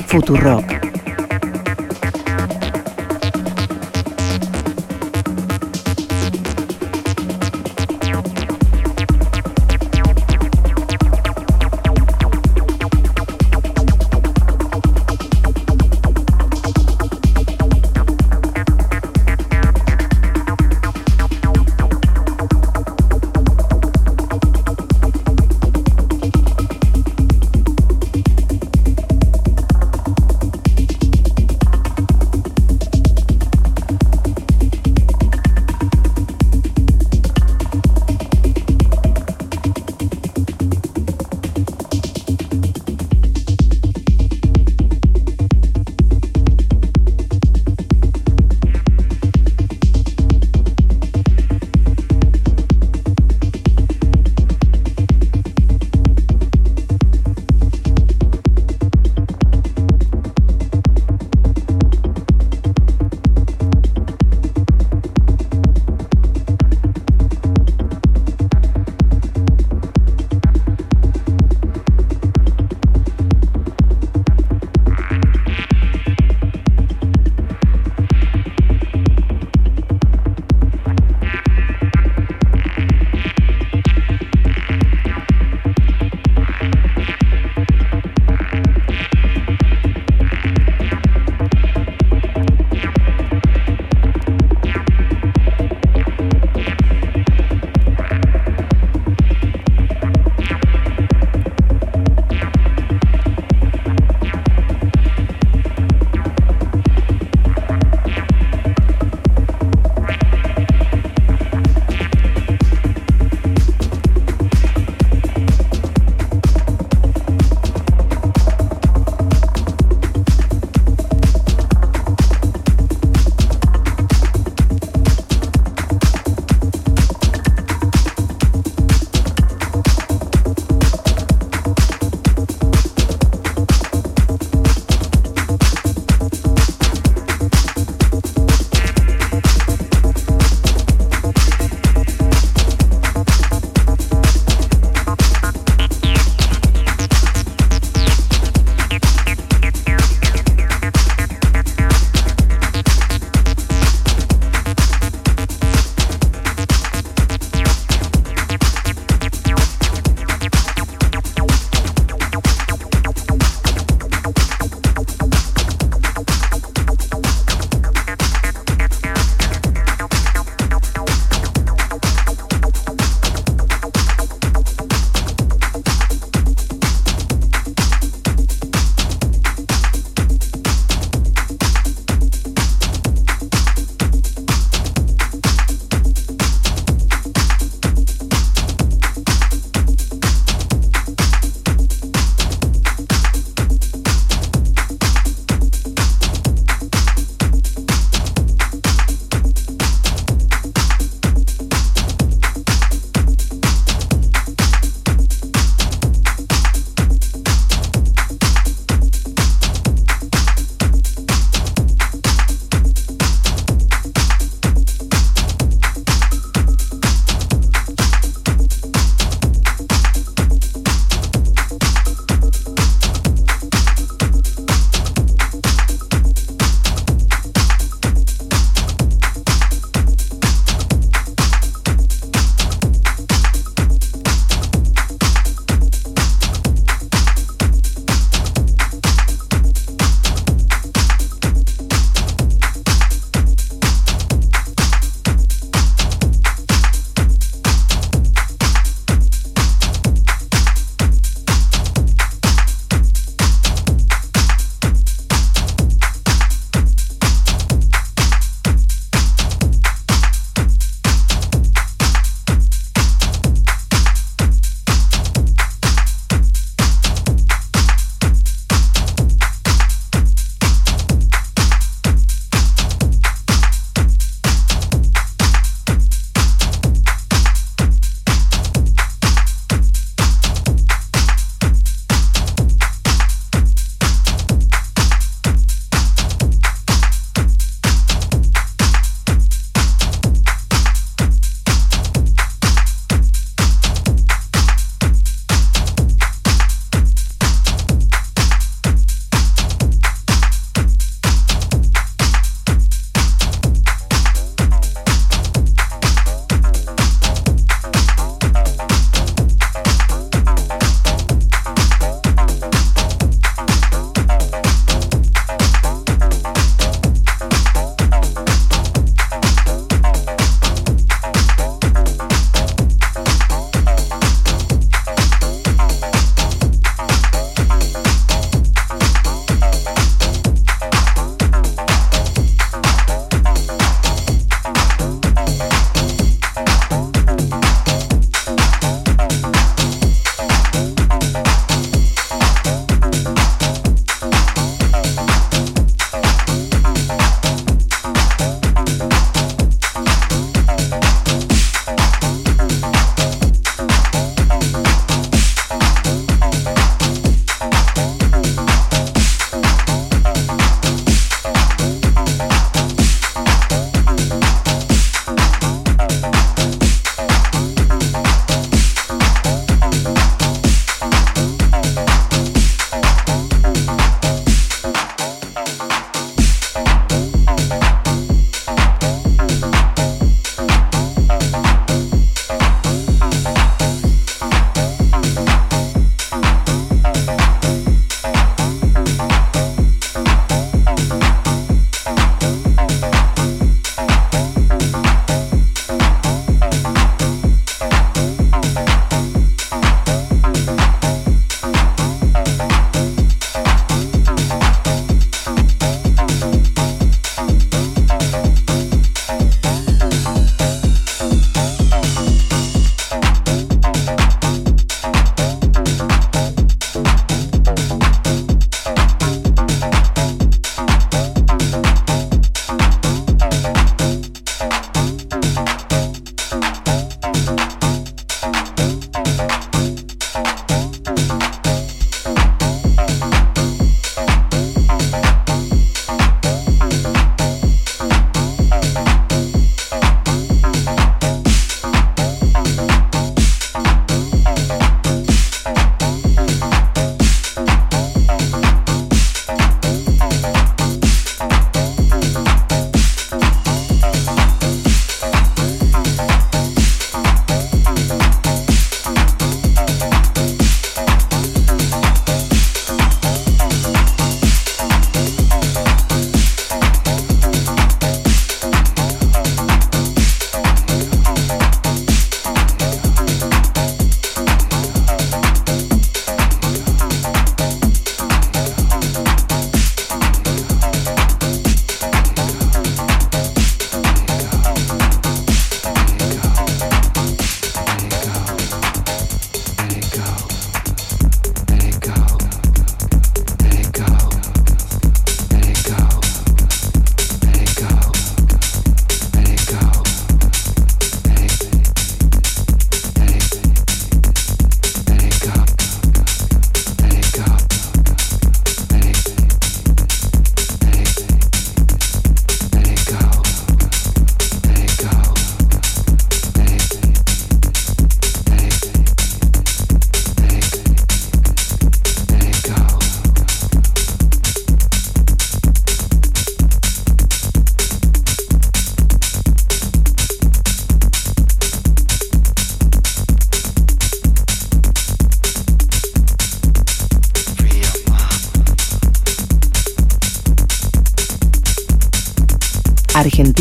[0.05, 0.90] Futurock.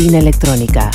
[0.09, 0.89] Electrónica.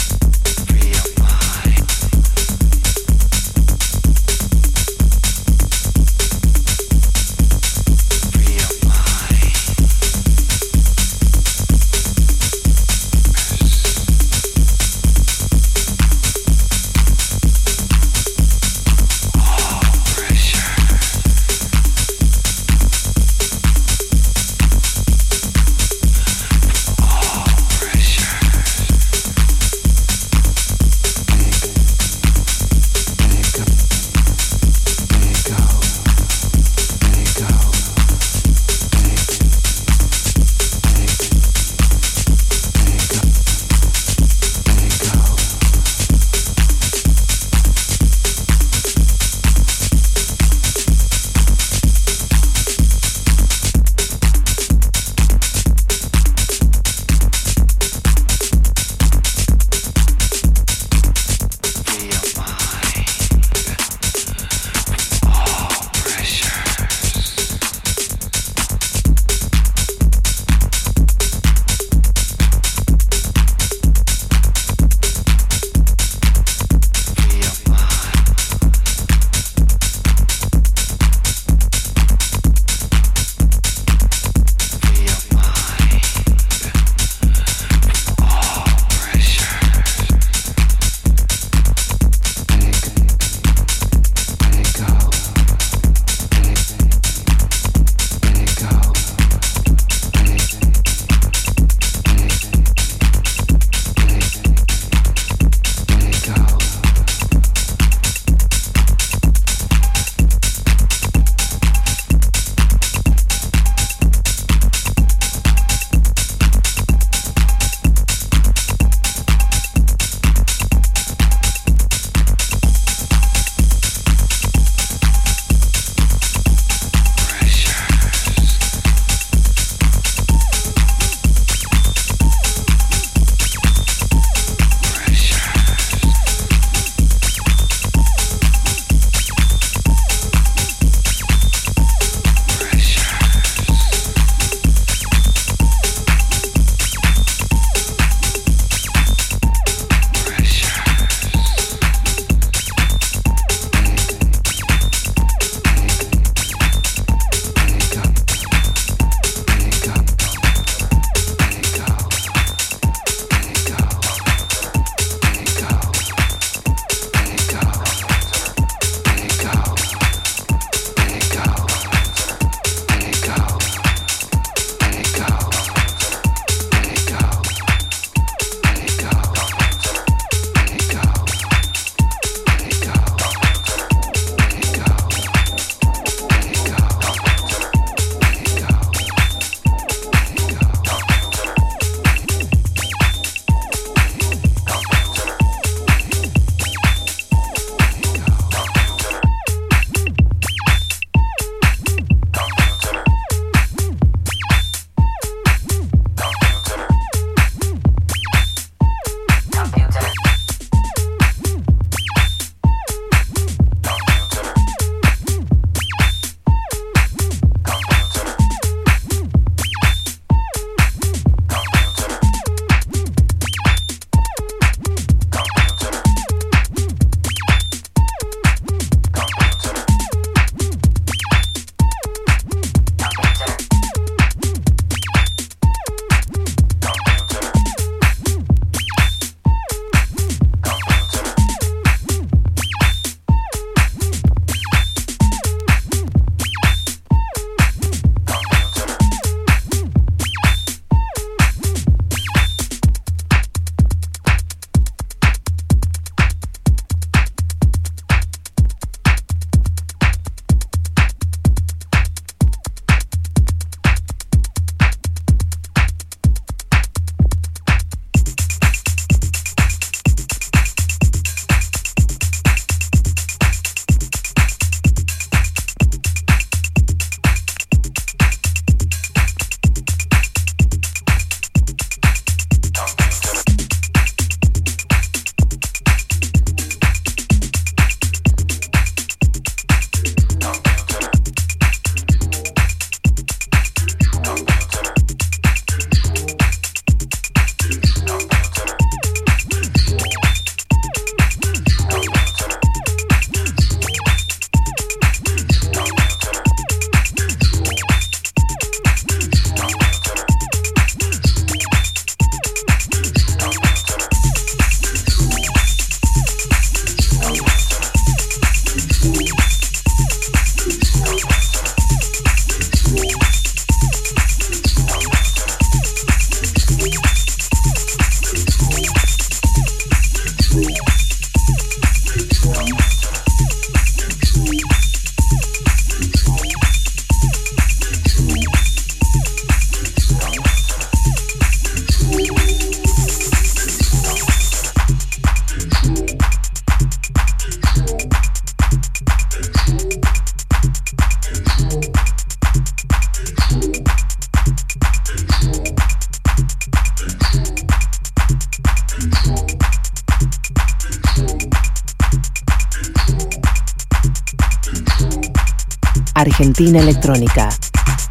[366.46, 367.48] Argentina Electrónica.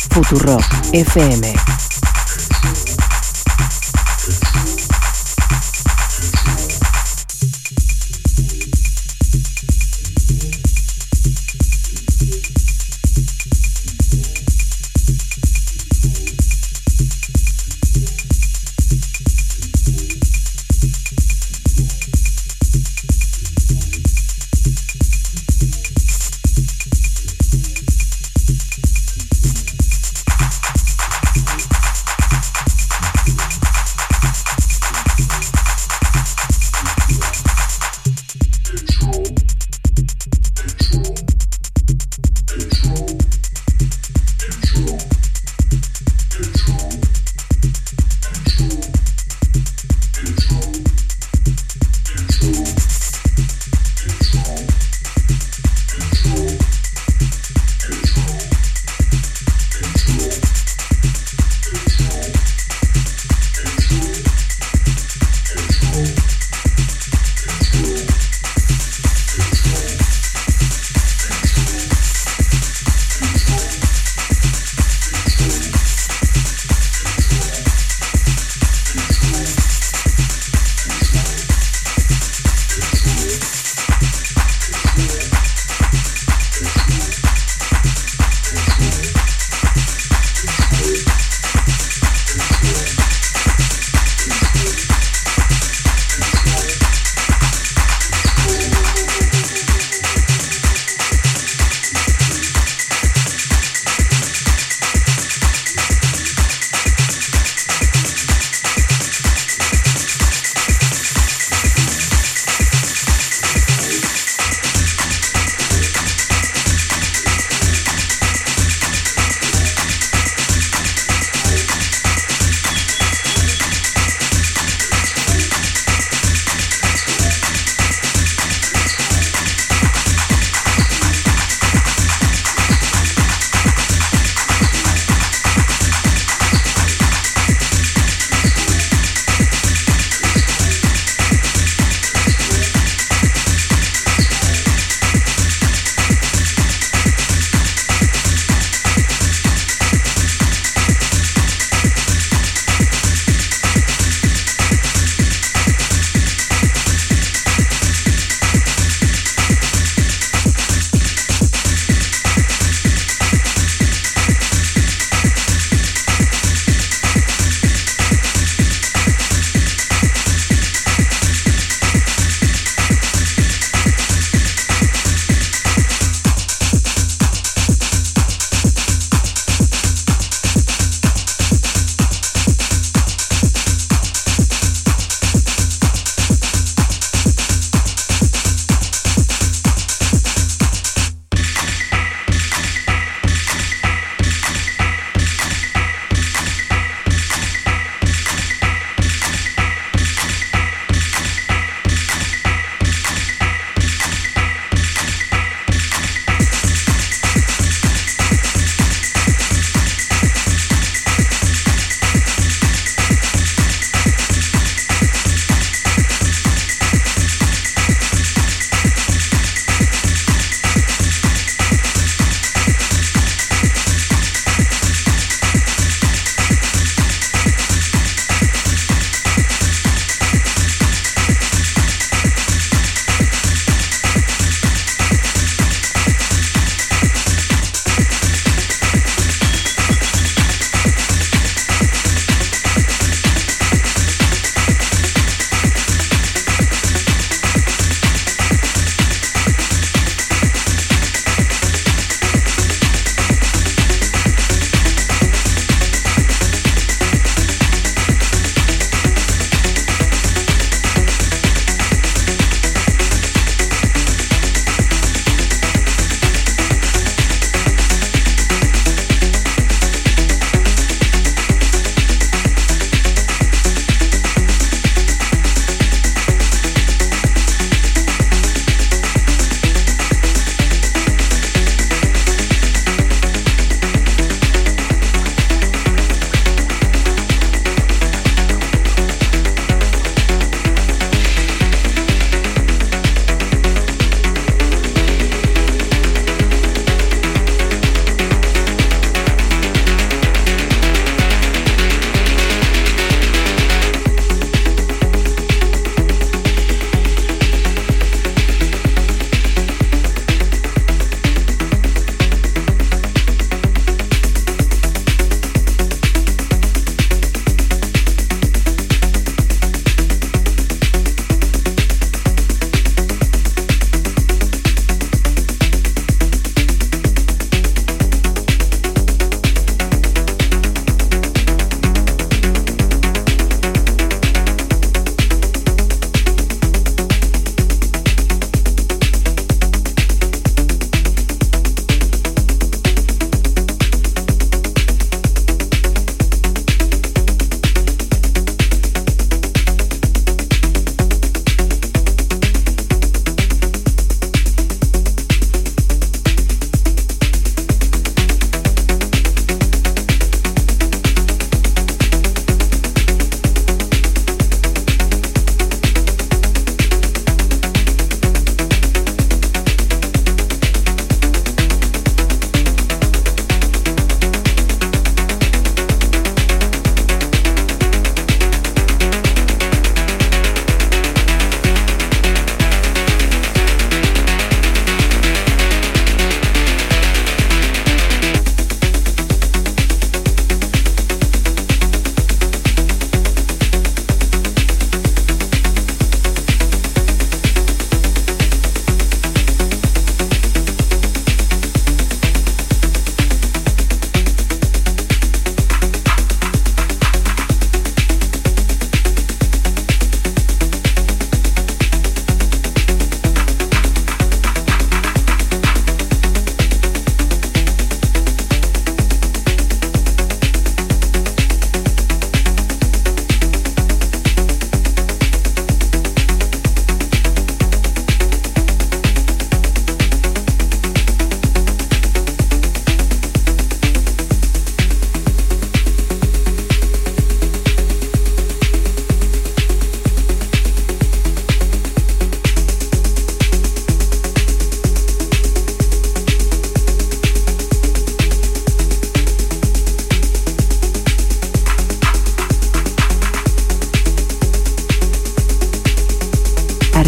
[0.10, 1.74] Futurock FM.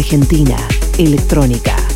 [0.08, 0.56] Argentina
[0.96, 1.87] Electrónica.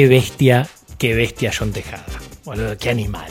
[0.00, 0.66] Qué bestia,
[0.96, 2.06] qué bestia John Tejada.
[2.78, 3.26] Qué animal.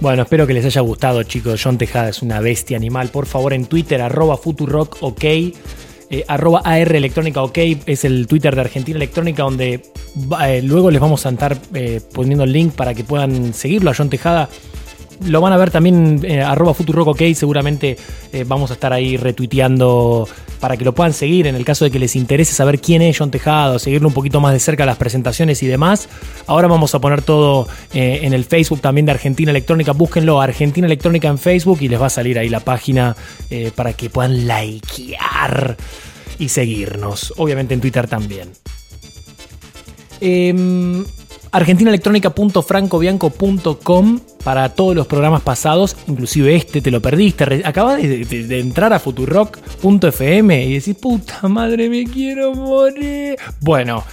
[0.00, 1.60] Bueno, espero que les haya gustado, chicos.
[1.62, 3.10] John Tejada es una bestia animal.
[3.10, 5.24] Por favor, en Twitter, arroba Futurock, ok.
[5.24, 5.54] Eh,
[6.28, 9.82] arroba AR Electrónica OK es el Twitter de Argentina Electrónica, donde
[10.42, 13.94] eh, luego les vamos a estar eh, poniendo el link para que puedan seguirlo a
[13.94, 14.48] John Tejada.
[15.26, 17.98] Lo van a ver también arroba Futurock OK, seguramente
[18.46, 20.26] vamos a estar ahí retuiteando
[20.62, 23.18] para que lo puedan seguir en el caso de que les interese saber quién es
[23.18, 26.08] John Tejado, seguirlo un poquito más de cerca las presentaciones y demás.
[26.46, 29.90] Ahora vamos a poner todo en el Facebook también de Argentina Electrónica.
[29.90, 33.16] Búsquenlo Argentina Electrónica en Facebook y les va a salir ahí la página
[33.74, 35.76] para que puedan likear
[36.38, 37.34] y seguirnos.
[37.38, 38.50] Obviamente en Twitter también.
[40.20, 41.02] Eh,
[41.50, 47.62] argentinaelectrónica.francobianco.com para todos los programas pasados, inclusive este te lo perdiste.
[47.64, 53.36] Acabas de, entrar a futurock.fm y decís, puta madre, me quiero morir.
[53.60, 54.04] Bueno,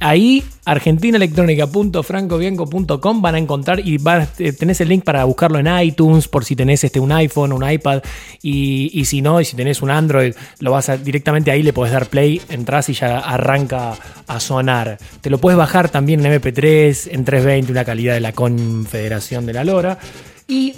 [0.00, 3.98] Ahí, argentinaelectrónica.francobianco.com van a encontrar y
[4.38, 7.68] eh, tenés el link para buscarlo en iTunes por si tenés este, un iPhone, un
[7.68, 8.02] iPad
[8.40, 11.92] y, si no, y si tenés un Android, lo vas a, directamente ahí le podés
[11.92, 13.96] dar play, entras y ya arranca
[14.28, 14.98] a sonar.
[15.20, 19.52] Te lo puedes bajar también en MP3, en 320, una calidad de la Confederación de
[19.52, 19.98] la Lora.
[20.46, 20.74] Y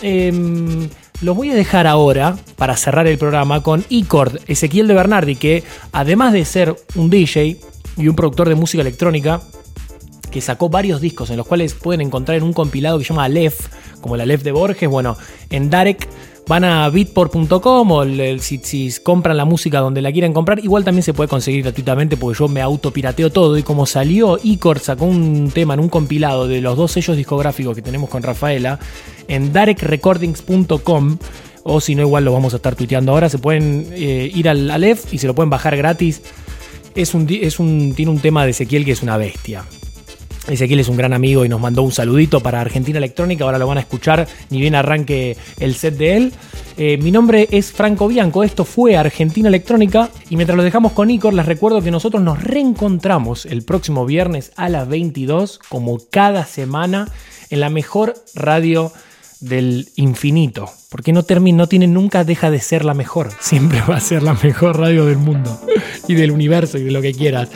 [0.00, 0.88] em,
[1.20, 5.62] los voy a dejar ahora para cerrar el programa con Icord, Ezequiel de Bernardi, que
[5.92, 7.58] además de ser un DJ,
[7.96, 9.42] y un productor de música electrónica
[10.30, 13.24] que sacó varios discos en los cuales pueden encontrar en un compilado que se llama
[13.24, 13.68] Aleph,
[14.00, 14.88] como la Aleph de Borges.
[14.88, 15.16] Bueno,
[15.50, 16.08] en Darek
[16.48, 18.04] van a beatport.com o
[18.38, 22.38] si, compran la música donde la quieran comprar, igual también se puede conseguir gratuitamente porque
[22.38, 26.60] yo me autopirateo todo y como salió Icor sacó un tema en un compilado de
[26.60, 28.80] los dos sellos discográficos que tenemos con Rafaela
[29.28, 31.18] en darekrecordings.com
[31.64, 34.68] o si no igual lo vamos a estar tuiteando ahora, se pueden eh, ir al
[34.68, 36.22] Aleph y se lo pueden bajar gratis
[36.94, 37.26] es un,
[37.94, 39.64] tiene un tema de Ezequiel que es una bestia.
[40.48, 43.44] Ezequiel es un gran amigo y nos mandó un saludito para Argentina Electrónica.
[43.44, 46.32] Ahora lo van a escuchar, ni bien arranque el set de él.
[46.76, 50.10] Eh, mi nombre es Franco Bianco, esto fue Argentina Electrónica.
[50.30, 54.52] Y mientras lo dejamos con Icor, les recuerdo que nosotros nos reencontramos el próximo viernes
[54.56, 57.08] a las 22, como cada semana,
[57.50, 58.92] en la mejor radio
[59.42, 60.70] del infinito.
[60.88, 63.30] Porque no termina, no tiene, nunca deja de ser la mejor.
[63.40, 65.60] Siempre va a ser la mejor radio del mundo.
[66.08, 67.48] Y del universo y de lo que quieras.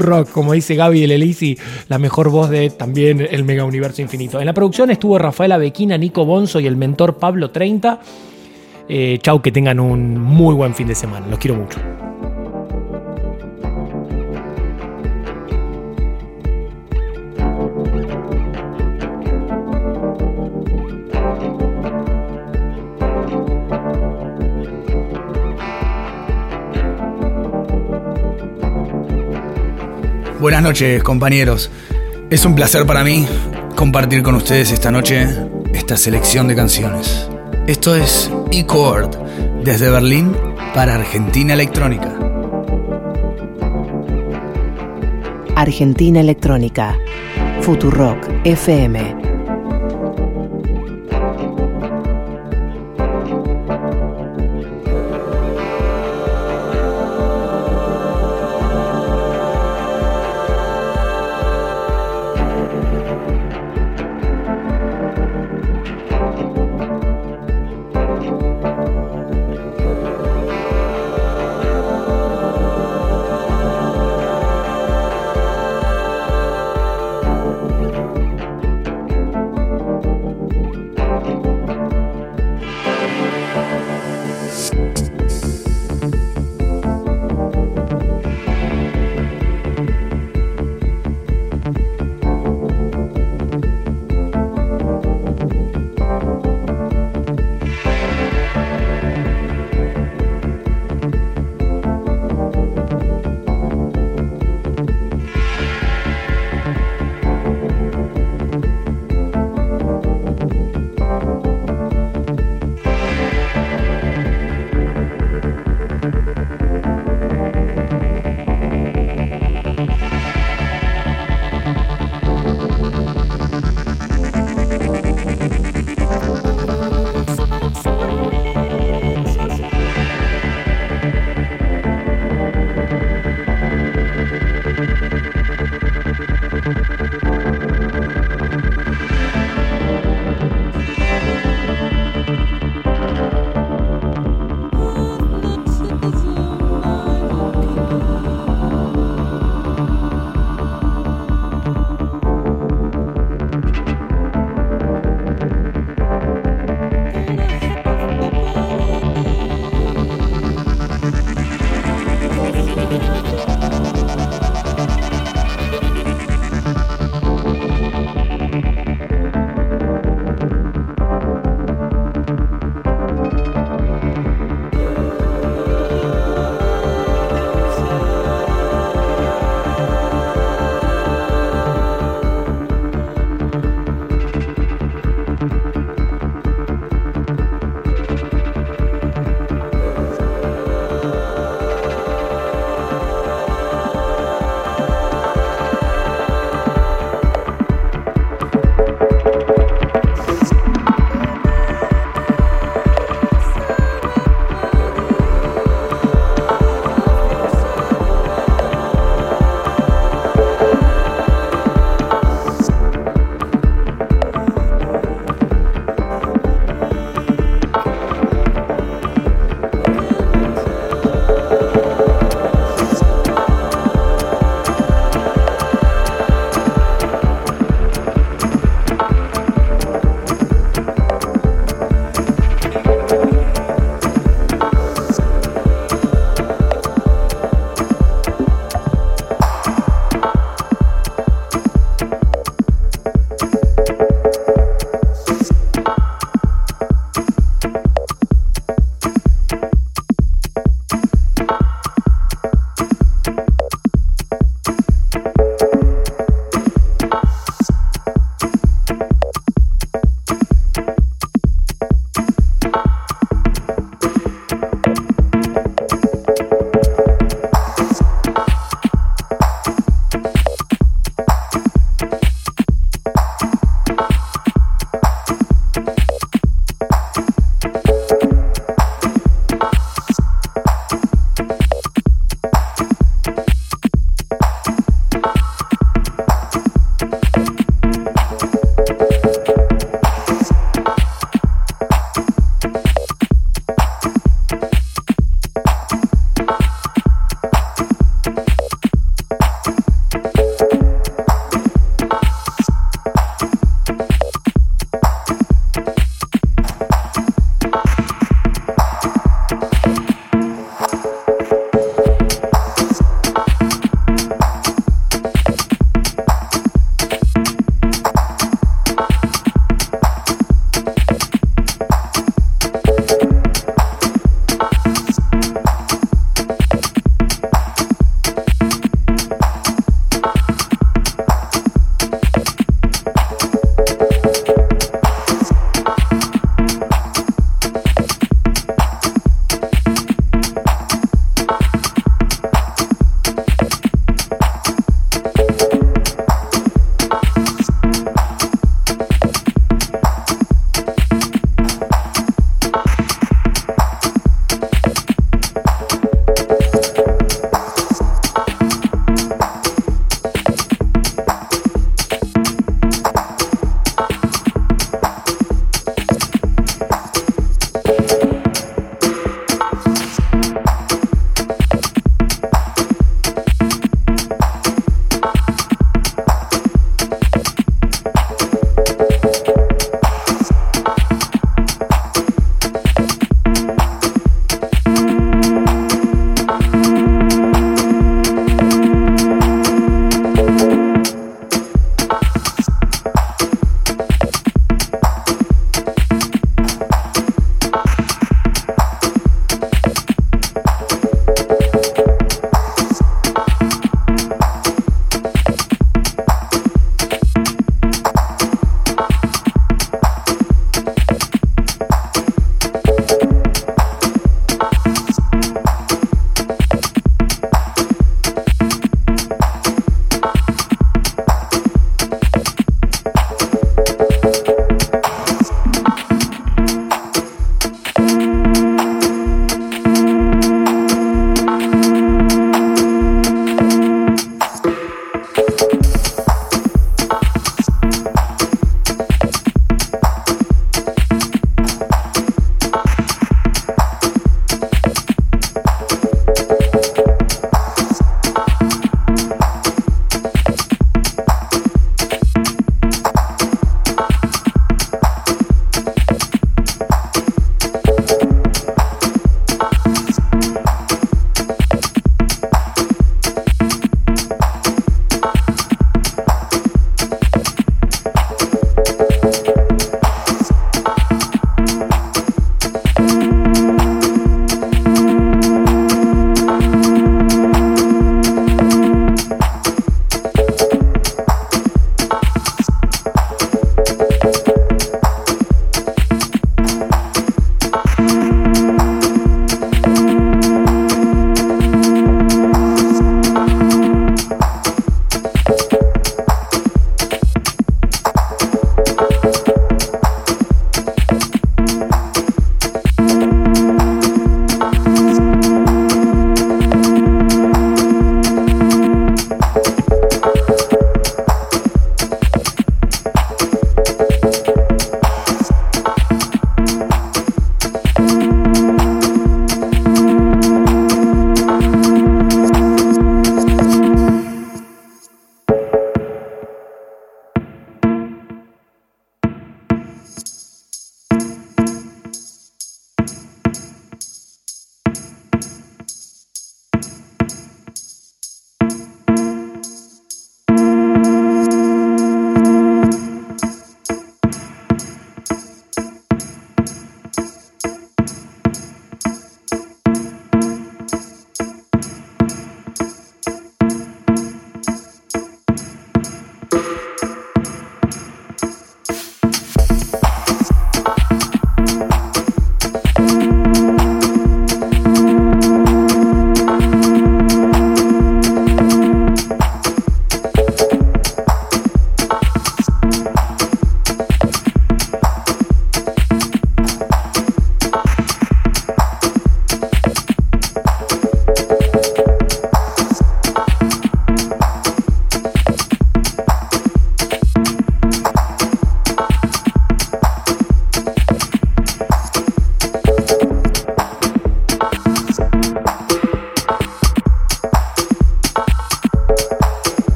[0.00, 1.56] Rock, como dice Gaby del Elisi,
[1.88, 4.40] la mejor voz de también el mega universo infinito.
[4.40, 8.00] En la producción estuvo Rafaela Bequina, Nico Bonzo y el mentor Pablo 30.
[8.88, 11.28] Eh, chau, que tengan un muy buen fin de semana.
[11.28, 11.78] Los quiero mucho.
[30.40, 31.70] Buenas noches, compañeros.
[32.28, 33.26] Es un placer para mí
[33.74, 35.26] compartir con ustedes esta noche
[35.72, 37.26] esta selección de canciones.
[37.66, 39.16] Esto es E-Chord
[39.64, 40.36] desde Berlín
[40.74, 42.14] para Argentina Electrónica.
[45.54, 46.98] Argentina Electrónica.
[47.62, 49.35] Futurock FM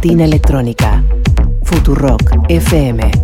[0.00, 1.04] Argentina Electrónica.
[1.62, 3.19] Futurock FM.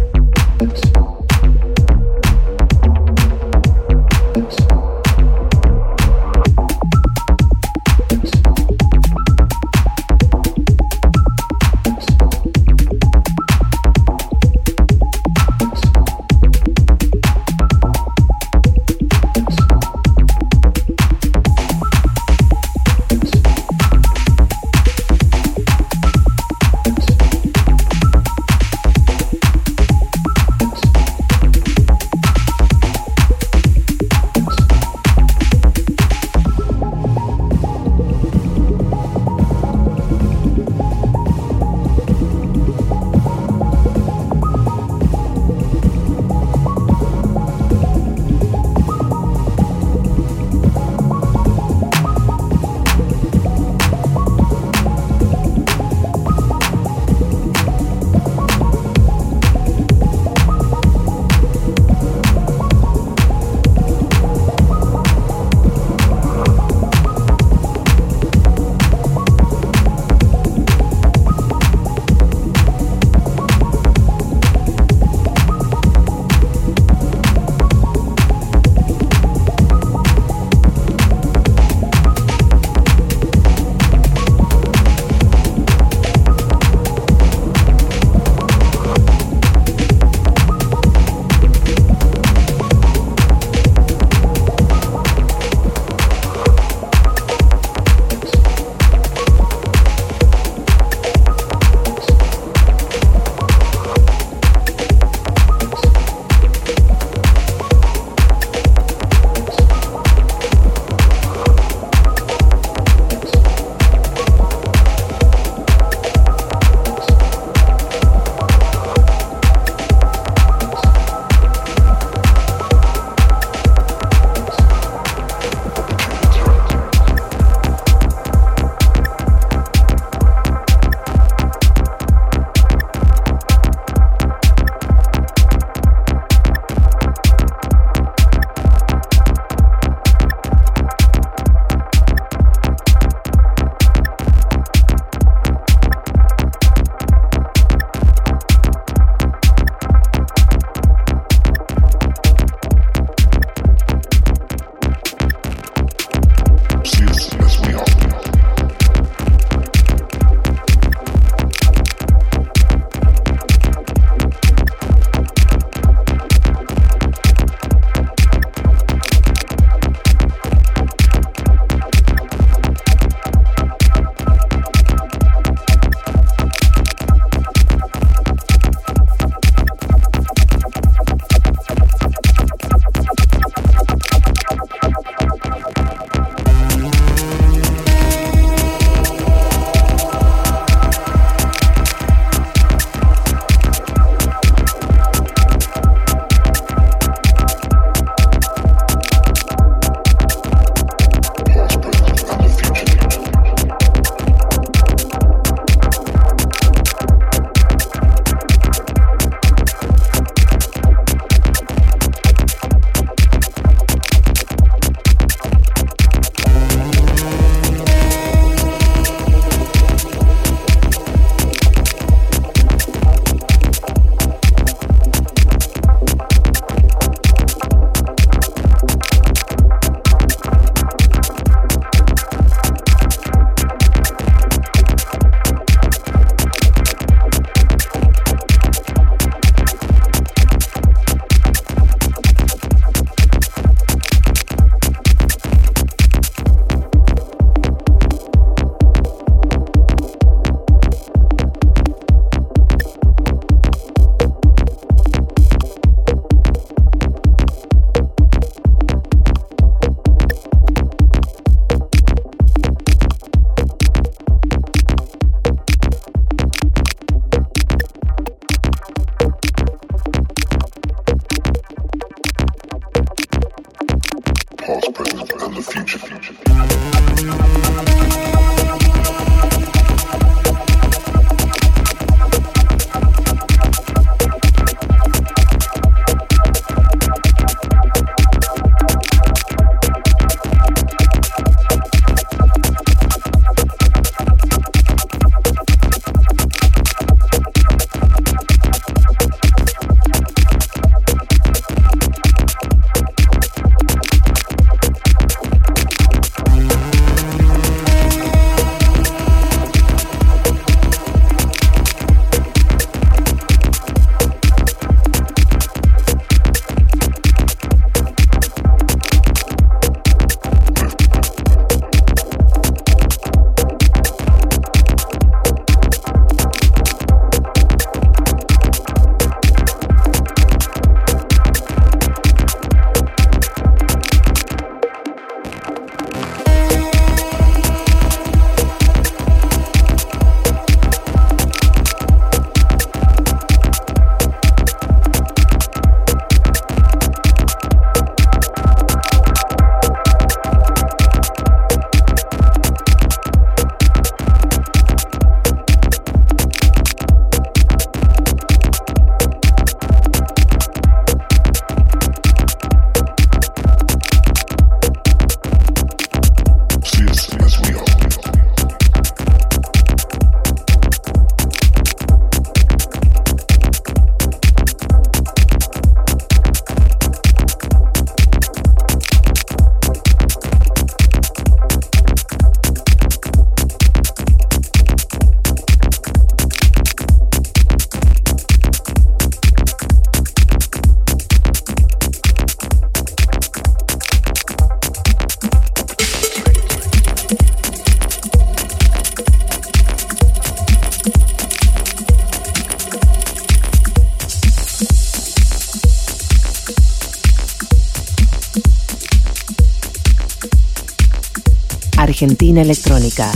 [412.37, 413.33] Argentina Electrónica.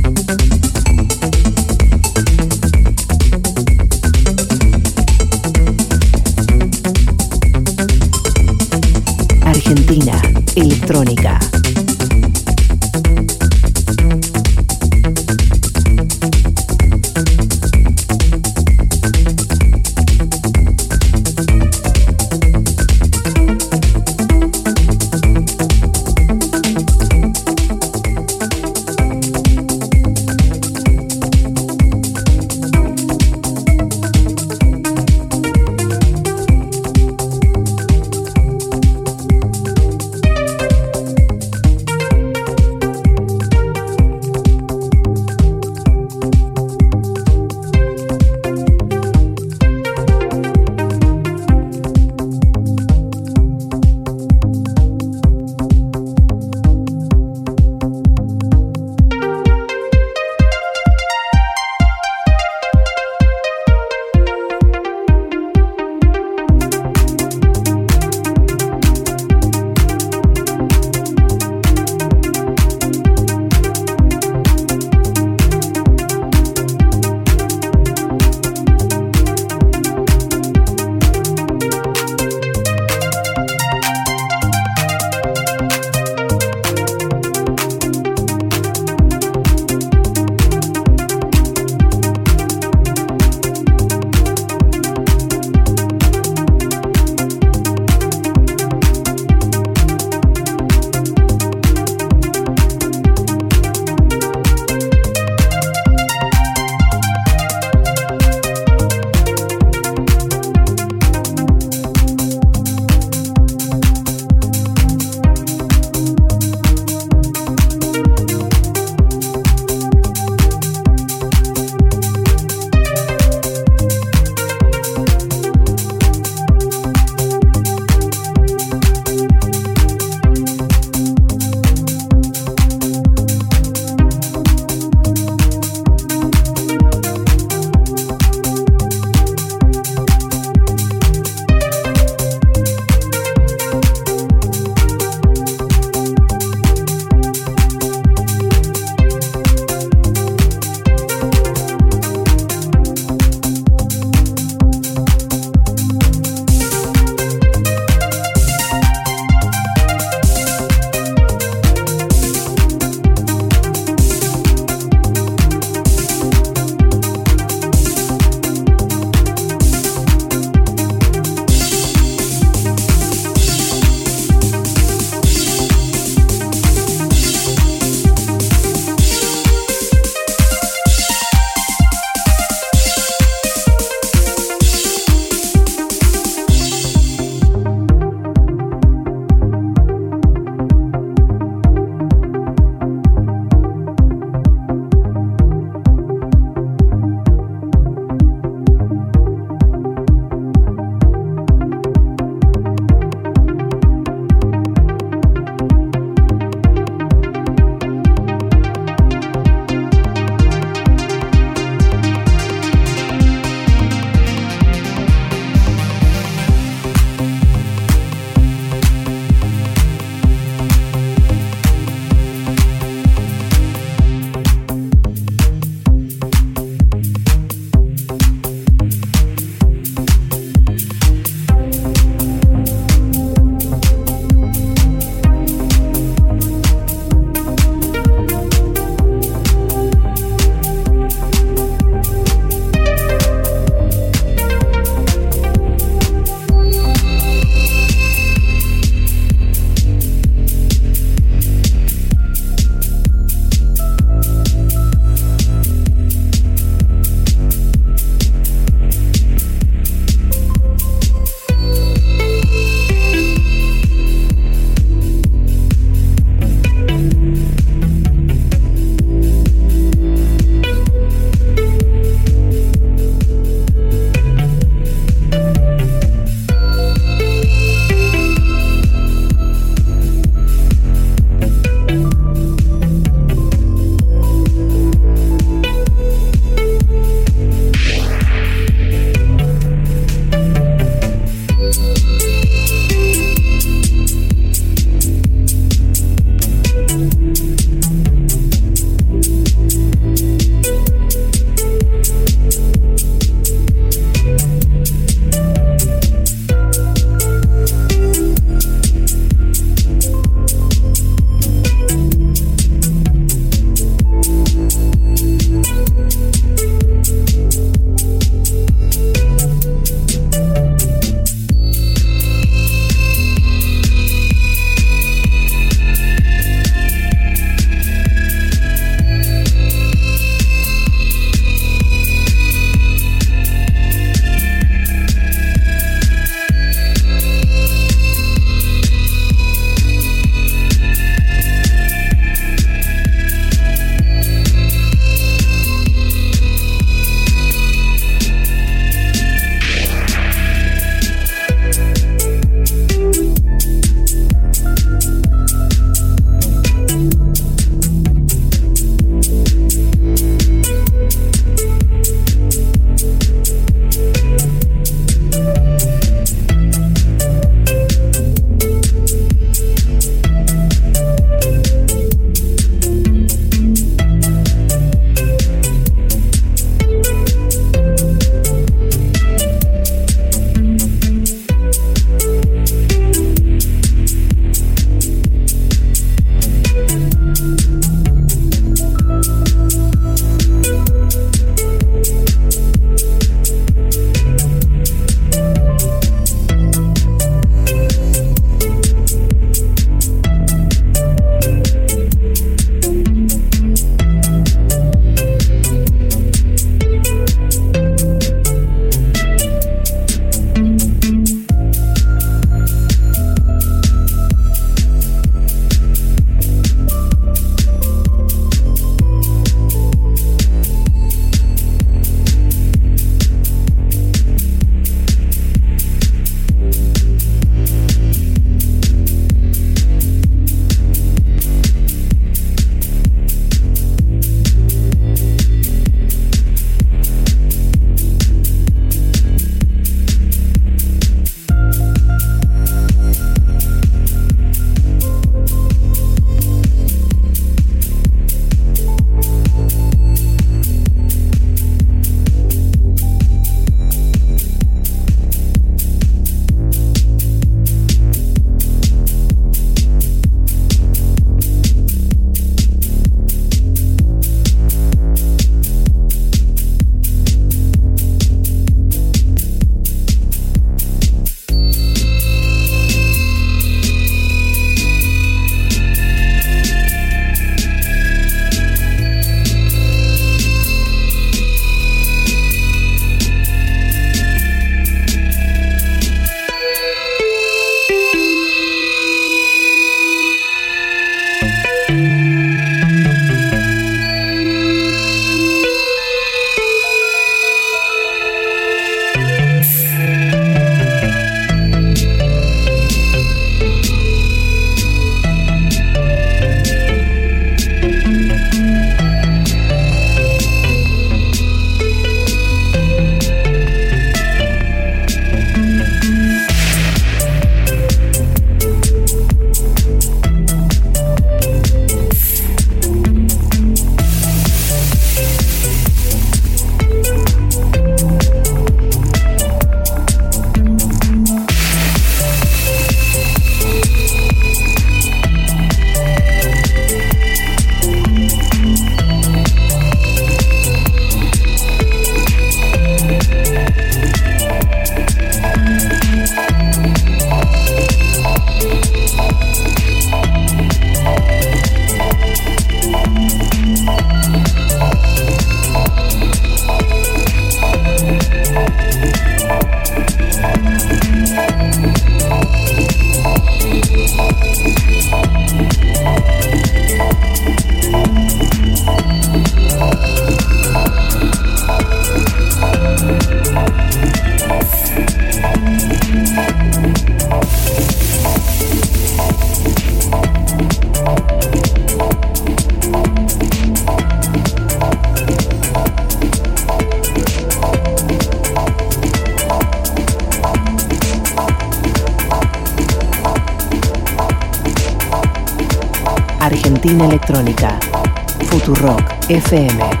[598.49, 600.00] Futurock FM.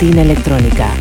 [0.00, 0.97] Argentina Electrónica.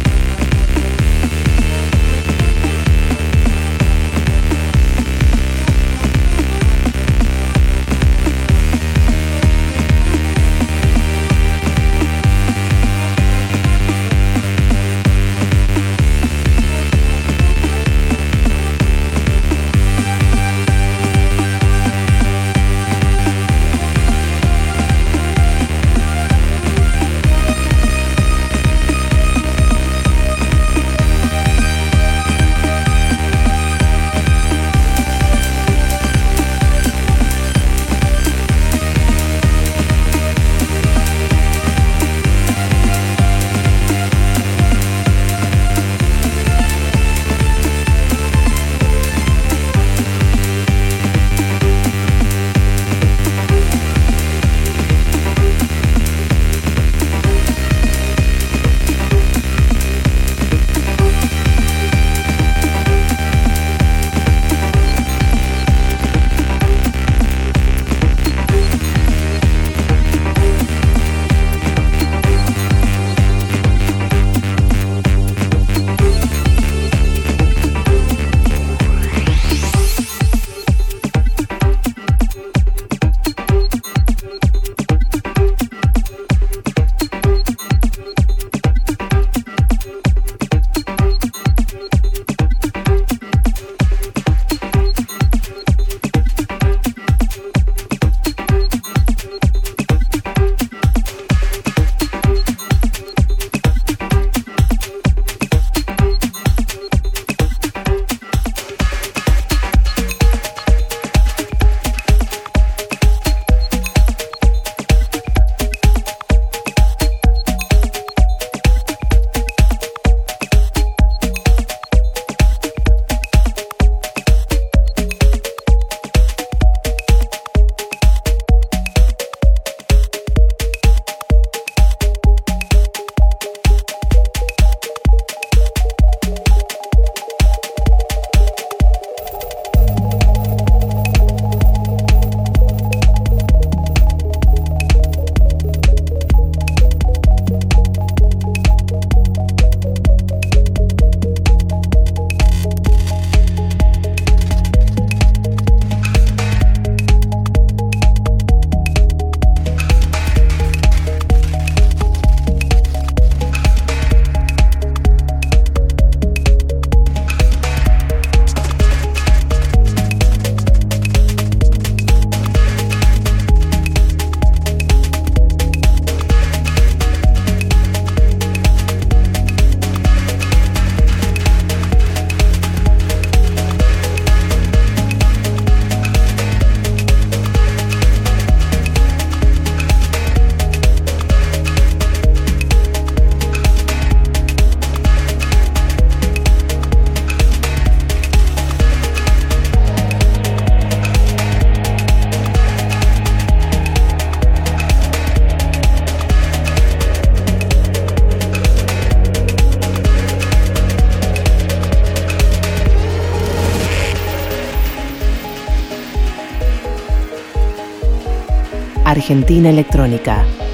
[219.27, 220.66] Argentina Electrónica.